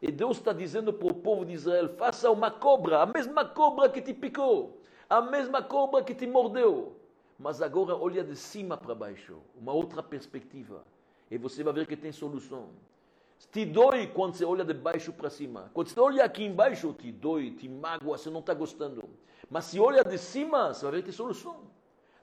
E 0.01 0.11
Deus 0.11 0.39
está 0.39 0.53
dizendo 0.53 0.93
para 0.93 1.07
o 1.07 1.15
povo 1.15 1.45
de 1.45 1.53
Israel: 1.53 1.89
faça 1.97 2.31
uma 2.31 2.51
cobra, 2.51 3.03
a 3.03 3.07
mesma 3.07 3.45
cobra 3.45 3.89
que 3.89 4.03
te 4.03 4.13
picou, 4.13 4.81
a 5.09 5.21
mesma 5.21 5.63
cobra 5.63 6.03
que 6.03 6.15
te 6.15 6.27
mordeu. 6.27 6.97
Mas 7.39 7.61
agora 7.61 7.97
olha 7.97 8.23
de 8.23 8.37
cima 8.37 8.77
para 8.77 8.95
baixo, 8.95 9.37
uma 9.57 9.73
outra 9.73 10.03
perspectiva. 10.03 10.85
E 11.31 11.39
você 11.39 11.63
vai 11.63 11.73
ver 11.73 11.87
que 11.87 11.97
tem 11.97 12.13
solução. 12.13 12.69
Te 13.53 13.64
dói 13.64 14.07
quando 14.09 14.35
você 14.35 14.44
olha 14.44 14.64
de 14.64 14.75
baixo 14.75 15.12
para 15.12 15.31
cima. 15.31 15.70
Quando 15.73 15.88
você 15.88 16.01
olha 16.01 16.25
aqui 16.25 16.44
embaixo, 16.44 16.92
te 16.92 17.12
dói, 17.12 17.53
te 17.53 17.69
mágoa, 17.69 18.19
você 18.19 18.31
não 18.31 18.40
está 18.40 18.52
gostando. 18.54 19.09
Mas 19.48 19.67
se 19.67 19.79
olha 19.79 20.02
de 20.02 20.19
cima, 20.19 20.73
você 20.73 20.85
vai 20.85 20.92
ver 20.92 20.98
que 20.98 21.04
tem 21.04 21.13
solução. 21.13 21.56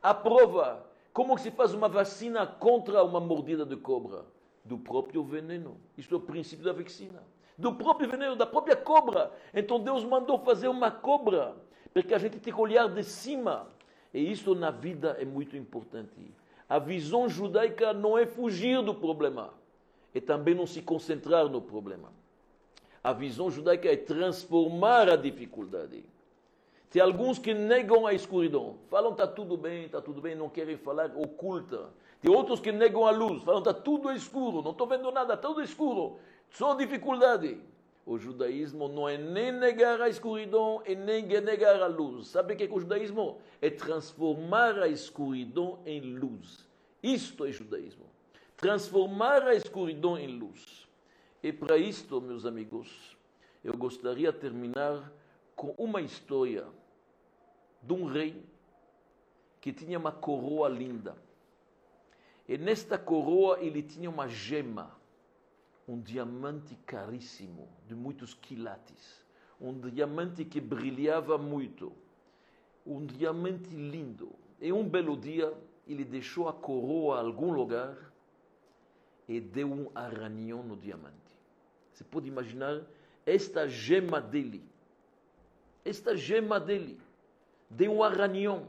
A 0.02 0.14
prova, 0.14 0.86
como 1.14 1.38
se 1.38 1.52
faz 1.52 1.74
uma 1.74 1.88
vacina 1.88 2.46
contra 2.46 3.04
uma 3.04 3.20
mordida 3.20 3.66
de 3.66 3.78
cobra? 3.78 4.26
Do 4.64 4.78
próprio 4.78 5.24
veneno. 5.24 5.78
Isto 5.98 6.16
é 6.16 6.18
o 6.18 6.22
princípio 6.22 6.66
da 6.66 6.74
vacina 6.74 7.24
do 7.62 7.74
próprio 7.74 8.10
veneno, 8.10 8.36
da 8.36 8.46
própria 8.46 8.76
cobra. 8.76 9.32
Então 9.54 9.80
Deus 9.80 10.04
mandou 10.04 10.40
fazer 10.40 10.68
uma 10.68 10.90
cobra, 10.90 11.56
porque 11.94 12.14
a 12.14 12.18
gente 12.18 12.40
tem 12.40 12.54
que 12.54 12.60
olhar 12.60 12.88
de 12.90 13.04
cima. 13.04 13.68
E 14.14 14.32
isso 14.32 14.54
na 14.56 14.72
vida 14.72 15.16
é 15.20 15.24
muito 15.24 15.56
importante. 15.56 16.34
A 16.68 16.80
visão 16.80 17.30
judaica 17.30 17.94
não 17.94 18.18
é 18.18 18.26
fugir 18.26 18.82
do 18.82 18.96
problema, 18.96 19.54
é 20.14 20.20
também 20.20 20.54
não 20.54 20.68
se 20.68 20.82
concentrar 20.82 21.48
no 21.48 21.62
problema. 21.62 22.12
A 23.04 23.14
visão 23.14 23.50
judaica 23.50 23.90
é 23.90 23.96
transformar 23.96 25.10
a 25.10 25.16
dificuldade. 25.16 26.04
Tem 26.90 27.02
alguns 27.02 27.40
que 27.40 27.54
negam 27.54 28.06
a 28.06 28.14
escuridão, 28.14 28.76
falam 28.90 29.14
está 29.14 29.26
tudo 29.26 29.56
bem, 29.56 29.86
está 29.86 30.02
tudo 30.02 30.22
bem, 30.22 30.36
não 30.36 30.50
querem 30.50 30.76
falar, 30.78 31.12
oculta. 31.16 31.90
Tem 32.20 32.30
outros 32.30 32.60
que 32.60 32.72
negam 32.72 33.08
a 33.08 33.12
luz, 33.12 33.42
falam 33.44 33.60
está 33.60 33.74
tudo 33.74 34.12
escuro, 34.12 34.62
não 34.62 34.72
estou 34.72 34.86
vendo 34.86 35.10
nada, 35.10 35.34
está 35.34 35.48
tudo 35.48 35.64
escuro. 35.64 36.20
Só 36.52 36.76
dificuldade. 36.76 37.58
O 38.06 38.18
judaísmo 38.18 38.88
não 38.88 39.08
é 39.08 39.18
nem 39.18 39.52
negar 39.52 40.02
a 40.02 40.10
escuridão 40.10 40.82
e 40.86 40.96
nem 40.96 41.24
negar 41.24 41.82
a 41.82 41.88
luz. 41.88 42.28
Sabe 42.28 42.54
o 42.54 42.58
que 42.58 42.64
é 42.64 42.70
o 42.70 42.80
judaísmo? 42.80 43.40
É 43.62 43.70
transformar 43.70 44.78
a 44.80 44.88
escuridão 44.88 45.80
em 45.86 46.02
luz. 46.02 46.68
Isto 47.02 47.46
é 47.46 47.52
judaísmo. 47.52 48.06
Transformar 48.62 49.42
a 49.42 49.56
escuridão 49.56 50.20
em 50.20 50.38
luz. 50.38 50.88
E 51.42 51.52
para 51.52 51.80
isto, 51.80 52.22
meus 52.22 52.46
amigos, 52.46 53.18
eu 53.64 53.76
gostaria 53.76 54.32
de 54.32 54.38
terminar 54.38 55.12
com 55.56 55.74
uma 55.80 56.00
história 56.00 56.68
de 57.82 57.92
um 57.92 58.06
rei 58.06 58.46
que 59.60 59.74
tinha 59.74 59.98
uma 59.98 60.12
coroa 60.12 60.70
linda. 60.70 61.18
E 62.48 62.56
nesta 62.56 63.00
coroa 63.00 63.60
ele 63.60 63.82
tinha 63.82 64.08
uma 64.08 64.28
gema, 64.28 64.96
um 65.88 66.00
diamante 66.00 66.76
caríssimo, 66.86 67.68
de 67.88 67.96
muitos 67.96 68.36
quilates. 68.36 69.26
Um 69.60 69.74
diamante 69.90 70.46
que 70.46 70.62
brilhava 70.62 71.36
muito. 71.36 71.92
Um 72.86 73.04
diamante 73.08 73.74
lindo. 73.74 74.36
E 74.60 74.72
um 74.72 74.88
belo 74.88 75.18
dia 75.18 75.52
ele 75.88 76.06
deixou 76.06 76.48
a 76.48 76.54
coroa 76.54 77.24
em 77.24 77.26
algum 77.26 77.52
lugar 77.52 78.11
e 79.32 79.40
deu 79.40 79.72
um 79.72 79.90
arranhão 79.96 80.62
no 80.62 80.76
diamante. 80.76 81.16
Você 81.94 82.04
pode 82.04 82.28
imaginar 82.28 82.82
esta 83.26 83.66
gema 83.68 84.20
dele. 84.20 84.62
Esta 85.86 86.18
gema 86.18 86.60
dele 86.60 87.00
deu 87.70 87.94
um 87.94 88.04
arranhão. 88.04 88.68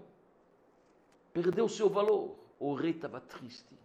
Perdeu 1.33 1.69
seu 1.69 1.89
valor. 1.89 2.37
O 2.61 2.75
rei 2.75 2.93
estava 2.93 3.21
triste. 3.21 3.77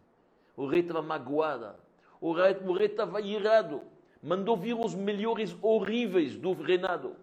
O 0.55 0.67
rei 0.67 0.82
estava 0.82 1.01
magoado. 1.01 1.75
O 2.21 2.32
rei, 2.32 2.55
estava 2.86 3.21
irado. 3.21 3.82
Mandou 4.21 4.55
vir 4.55 4.75
os 4.75 4.93
melhores 4.93 5.57
horríveis 5.61 6.38
do 6.38 6.53
reinado. 6.53 7.15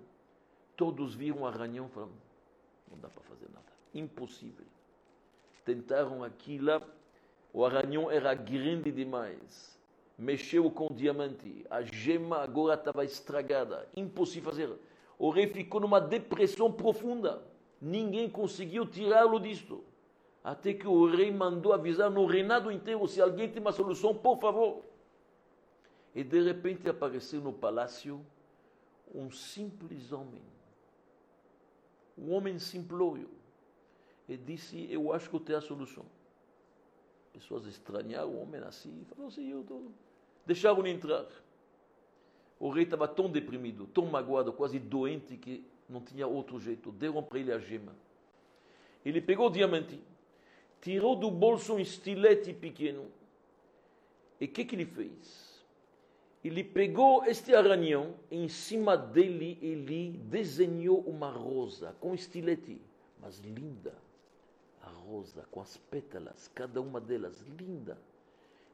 Todos 0.76 1.14
viram 1.14 1.42
o 1.42 1.46
arranhão 1.46 1.86
e 1.86 1.90
falaram: 1.90 2.12
não 2.90 2.98
dá 2.98 3.08
para 3.08 3.22
fazer 3.22 3.48
nada. 3.52 3.66
Impossível. 3.94 4.66
Tentaram 5.64 6.24
aquilo. 6.24 6.82
O 7.54 7.64
arranhão 7.64 8.10
era 8.10 8.34
grande 8.34 8.90
demais. 8.90 9.78
Mexeu 10.18 10.68
com 10.72 10.92
diamante. 10.92 11.64
A 11.70 11.82
gema 11.82 12.38
agora 12.38 12.74
estava 12.74 13.04
estragada. 13.04 13.88
Impossível 13.96 14.50
fazer. 14.50 14.76
O 15.16 15.30
rei 15.30 15.46
ficou 15.46 15.80
numa 15.80 16.00
depressão 16.00 16.72
profunda. 16.72 17.40
Ninguém 17.80 18.28
conseguiu 18.28 18.84
tirá-lo 18.84 19.38
disto. 19.38 19.84
Até 20.42 20.74
que 20.74 20.86
o 20.86 21.06
rei 21.06 21.30
mandou 21.30 21.72
avisar 21.72 22.10
no 22.10 22.26
reinado 22.26 22.72
inteiro: 22.72 23.06
se 23.06 23.20
alguém 23.20 23.48
tem 23.48 23.62
uma 23.62 23.72
solução, 23.72 24.12
por 24.12 24.40
favor. 24.40 24.82
E 26.12 26.24
de 26.24 26.42
repente 26.42 26.88
apareceu 26.88 27.40
no 27.40 27.52
palácio 27.52 28.20
um 29.14 29.30
simples 29.30 30.10
homem. 30.10 30.42
Um 32.18 32.32
homem 32.32 32.58
simplório. 32.58 33.30
E 34.28 34.36
disse: 34.36 34.88
Eu 34.90 35.12
acho 35.12 35.30
que 35.30 35.36
eu 35.36 35.40
tenho 35.40 35.58
a 35.58 35.62
solução. 35.62 36.04
Pessoas 37.34 37.66
estranharam 37.66 38.30
o 38.30 38.40
homem 38.40 38.60
assim 38.62 38.96
e 39.02 39.04
falaram 39.06 39.26
assim: 39.26 39.50
eu 39.50 39.64
tô... 39.64 39.82
Deixaram-no 40.46 40.86
entrar. 40.86 41.26
O 42.60 42.70
rei 42.70 42.84
estava 42.84 43.08
tão 43.08 43.28
deprimido, 43.28 43.88
tão 43.88 44.06
magoado, 44.06 44.52
quase 44.52 44.78
doente, 44.78 45.36
que 45.36 45.66
não 45.88 46.00
tinha 46.00 46.28
outro 46.28 46.60
jeito. 46.60 46.92
Deram 46.92 47.22
para 47.24 47.40
ele 47.40 47.52
a 47.52 47.58
gema. 47.58 47.92
Ele 49.04 49.20
pegou 49.20 49.48
o 49.48 49.50
diamante, 49.50 50.00
tirou 50.80 51.16
do 51.16 51.28
bolso 51.30 51.74
um 51.74 51.78
estilete 51.80 52.52
pequeno. 52.54 53.06
E 54.40 54.44
o 54.44 54.48
que, 54.48 54.64
que 54.64 54.76
ele 54.76 54.86
fez? 54.86 55.64
Ele 56.44 56.62
pegou 56.62 57.24
este 57.24 57.52
arranhão, 57.52 58.14
em 58.30 58.48
cima 58.48 58.96
dele 58.96 59.58
ele 59.60 60.10
desenhou 60.24 61.00
uma 61.00 61.30
rosa 61.30 61.96
com 61.98 62.14
estilete, 62.14 62.80
mas 63.20 63.40
linda. 63.40 64.03
A 64.84 64.90
rosa 64.90 65.46
com 65.50 65.60
as 65.60 65.76
pétalas, 65.76 66.50
cada 66.54 66.80
uma 66.80 67.00
delas 67.00 67.40
linda. 67.58 67.96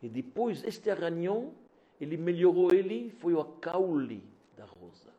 E 0.02 0.08
depois 0.08 0.64
este 0.64 0.90
arranhão, 0.90 1.52
ele 2.00 2.16
melhorou 2.16 2.72
ele, 2.72 3.10
foi 3.10 3.34
o 3.34 3.44
caule 3.44 4.24
da 4.56 4.64
rosa. 4.64 5.10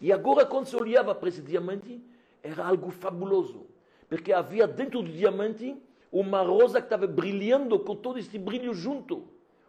E 0.00 0.12
agora 0.12 0.44
quando 0.44 0.66
se 0.66 0.74
olhava 0.74 1.14
para 1.14 1.28
esse 1.28 1.42
diamante, 1.42 2.02
era 2.42 2.66
algo 2.66 2.90
fabuloso, 2.90 3.66
porque 4.08 4.32
havia 4.32 4.66
dentro 4.66 5.02
do 5.02 5.12
diamante 5.12 5.80
uma 6.10 6.42
rosa 6.42 6.80
que 6.80 6.86
estava 6.86 7.06
brilhando 7.06 7.78
com 7.78 7.94
todo 7.94 8.18
este 8.18 8.38
brilho 8.38 8.74
junto. 8.74 9.28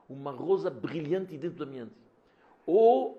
Uma 0.10 0.32
rosa 0.32 0.70
brilhante 0.70 1.38
dentro 1.38 1.66
do 1.66 1.72
diamante. 1.72 1.96
O 2.66 3.18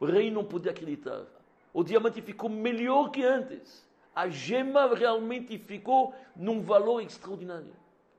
rei 0.00 0.30
não 0.30 0.44
podia 0.44 0.70
acreditar. 0.70 1.26
O 1.72 1.84
diamante 1.84 2.22
ficou 2.22 2.48
melhor 2.48 3.10
que 3.10 3.22
antes. 3.22 3.86
A 4.20 4.28
gema 4.28 4.94
realmente 4.94 5.56
ficou 5.56 6.14
num 6.36 6.60
valor 6.60 7.00
extraordinário. 7.00 7.72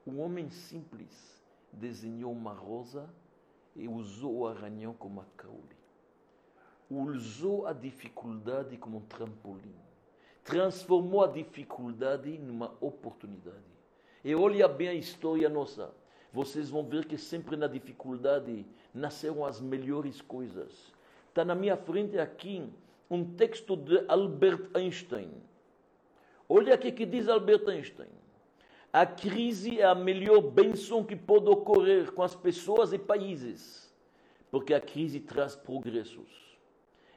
Um 0.08 0.20
homem 0.20 0.50
simples 0.50 1.40
desenhou 1.72 2.32
uma 2.32 2.54
rosa 2.54 3.08
e 3.76 3.88
usou 3.88 4.40
o 4.40 4.48
arranhão 4.48 4.96
como 4.96 5.22
a 5.22 5.26
caule. 5.38 5.78
Usou 6.90 7.68
a 7.68 7.74
dificuldade 7.74 8.78
como 8.78 8.98
um 8.98 9.02
trampolim. 9.02 9.76
Transformou 10.44 11.24
a 11.24 11.28
dificuldade 11.28 12.36
numa 12.36 12.74
oportunidade. 12.82 13.72
E 14.24 14.34
olha 14.34 14.68
bem 14.68 14.88
a 14.88 14.96
história 14.96 15.50
nossa. 15.50 15.94
Vocês 16.34 16.72
vão 16.72 16.84
ver 16.84 17.06
que 17.06 17.16
sempre 17.16 17.56
na 17.56 17.68
dificuldade 17.68 18.66
nasceram 18.92 19.46
as 19.46 19.62
melhores 19.62 20.20
coisas. 20.20 20.92
Está 21.30 21.46
na 21.46 21.54
minha 21.54 21.78
frente 21.78 22.18
aqui 22.18 22.68
um 23.08 23.24
texto 23.36 23.76
de 23.76 24.04
Albert 24.08 24.72
Einstein. 24.74 25.51
Olha 26.54 26.76
o 26.76 26.78
que 26.78 27.06
diz 27.06 27.30
Albert 27.30 27.66
Einstein. 27.70 28.10
A 28.92 29.06
crise 29.06 29.80
é 29.80 29.86
a 29.86 29.96
melhor 29.96 30.42
bênção 30.42 31.02
que 31.02 31.16
pode 31.16 31.48
ocorrer 31.48 32.12
com 32.12 32.22
as 32.22 32.36
pessoas 32.36 32.92
e 32.92 33.00
países, 33.00 33.90
porque 34.52 34.74
a 34.74 34.82
crise 34.82 35.22
traz 35.22 35.56
progressos. 35.56 36.30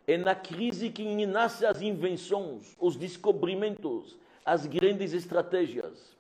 É 0.07 0.17
na 0.17 0.37
crise 0.37 0.89
que 0.89 1.27
nascem 1.27 1.67
as 1.67 1.83
invenções, 1.83 2.77
os 2.79 2.95
descobrimentos, 2.95 4.17
as 4.45 4.67
grandes 4.67 5.13
estratégias. 5.13 6.17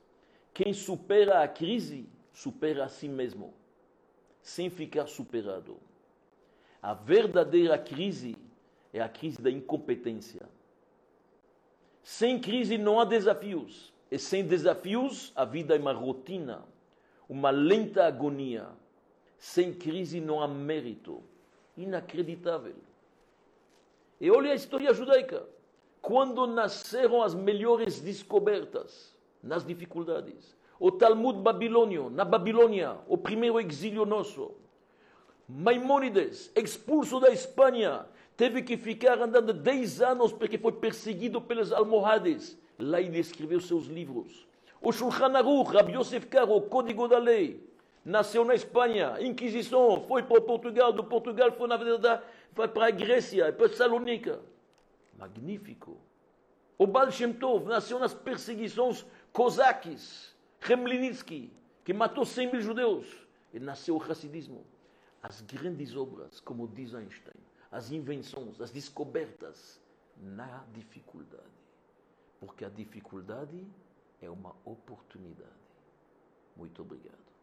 Quem 0.52 0.72
supera 0.72 1.44
a 1.44 1.46
crise, 1.46 2.08
supera 2.32 2.84
a 2.84 2.88
si 2.88 3.06
mesmo, 3.06 3.54
sem 4.42 4.68
ficar 4.68 5.06
superado. 5.06 5.76
A 6.82 6.94
verdadeira 6.94 7.78
crise 7.78 8.34
é 8.92 9.00
a 9.00 9.08
crise 9.08 9.40
da 9.40 9.52
incompetência. 9.52 10.48
Sem 12.05 12.38
crise 12.38 12.78
não 12.78 13.00
há 13.00 13.05
desafios. 13.05 13.92
E 14.11 14.18
sem 14.18 14.46
desafios, 14.46 15.32
a 15.34 15.44
vida 15.44 15.74
é 15.74 15.78
uma 15.78 15.92
rotina, 15.92 16.62
uma 17.28 17.50
lenta 17.50 18.05
agonia. 18.05 18.68
Sem 19.38 19.72
crise 19.72 20.20
não 20.20 20.40
há 20.40 20.46
mérito. 20.46 21.22
Inacreditável. 21.76 22.76
E 24.20 24.30
olha 24.30 24.52
a 24.52 24.55
história 24.55 24.94
judaica. 24.94 25.44
Quando 26.00 26.46
nasceram 26.46 27.22
as 27.22 27.34
melhores 27.34 27.98
descobertas, 28.00 29.14
nas 29.44 29.64
dificuldades. 29.64 30.57
O 30.80 30.90
Talmud 30.90 31.38
babilônio, 31.40 32.11
na 32.11 32.24
Babilônia, 32.24 32.98
o 33.07 33.16
primeiro 33.16 33.61
exílio 33.61 34.05
nosso. 34.05 34.52
Maimônides, 35.48 36.50
expulso 36.57 37.20
da 37.20 37.30
Espanha, 37.30 38.07
teve 38.37 38.62
que 38.62 38.76
ficar 38.76 39.20
andando 39.20 39.53
10 39.53 40.03
anos 40.03 40.32
porque 40.32 40.59
foi 40.59 40.72
perseguido 40.72 41.41
pelos 41.41 41.72
almohades. 41.72 42.59
Lá 42.78 43.01
ele 43.01 43.18
escreveu 43.18 43.61
seus 43.61 43.87
livros. 43.87 44.47
O 44.80 44.93
Shulchan 44.93 45.37
Aruch, 45.37 45.72
Rabbi 45.72 45.93
Yosef 45.93 46.26
Karo, 46.26 46.61
Código 46.62 47.09
da 47.09 47.18
Lei, 47.18 47.64
nasceu 48.05 48.45
na 48.45 48.55
Espanha, 48.55 49.16
Inquisição, 49.20 50.05
foi 50.07 50.22
para 50.22 50.41
Portugal, 50.41 50.93
do 50.93 51.05
Portugal 51.05 51.53
foi, 51.53 51.68
na 51.68 51.76
verdade, 51.76 52.22
foi 52.53 52.68
para 52.68 52.89
a 52.89 52.91
Grécia, 52.91 53.53
para 53.53 53.68
Salônica. 53.68 54.41
Magnífico. 55.18 55.97
O 56.76 56.87
Baal 56.87 57.11
Shem 57.11 57.32
Tov 57.32 57.66
nasceu 57.66 57.99
nas 57.99 58.12
perseguições 58.12 59.07
cosaques, 59.32 60.35
Remlinitsky, 60.61 61.51
que 61.85 61.93
matou 61.93 62.24
100 62.24 62.53
mil 62.53 62.61
judeus. 62.61 63.07
E 63.53 63.61
nasceu 63.61 63.95
o 63.95 63.99
racidismo. 63.99 64.66
As 65.22 65.41
grandes 65.41 65.97
obras, 65.97 66.41
como 66.41 66.66
diz 66.66 66.93
Einstein, 66.93 67.43
as 67.74 67.90
invenções, 67.90 68.60
as 68.60 68.70
descobertas, 68.70 69.80
na 70.16 70.64
dificuldade. 70.72 71.42
Porque 72.38 72.64
a 72.64 72.68
dificuldade 72.68 73.66
é 74.22 74.30
uma 74.30 74.54
oportunidade. 74.64 75.50
Muito 76.56 76.80
obrigado. 76.82 77.34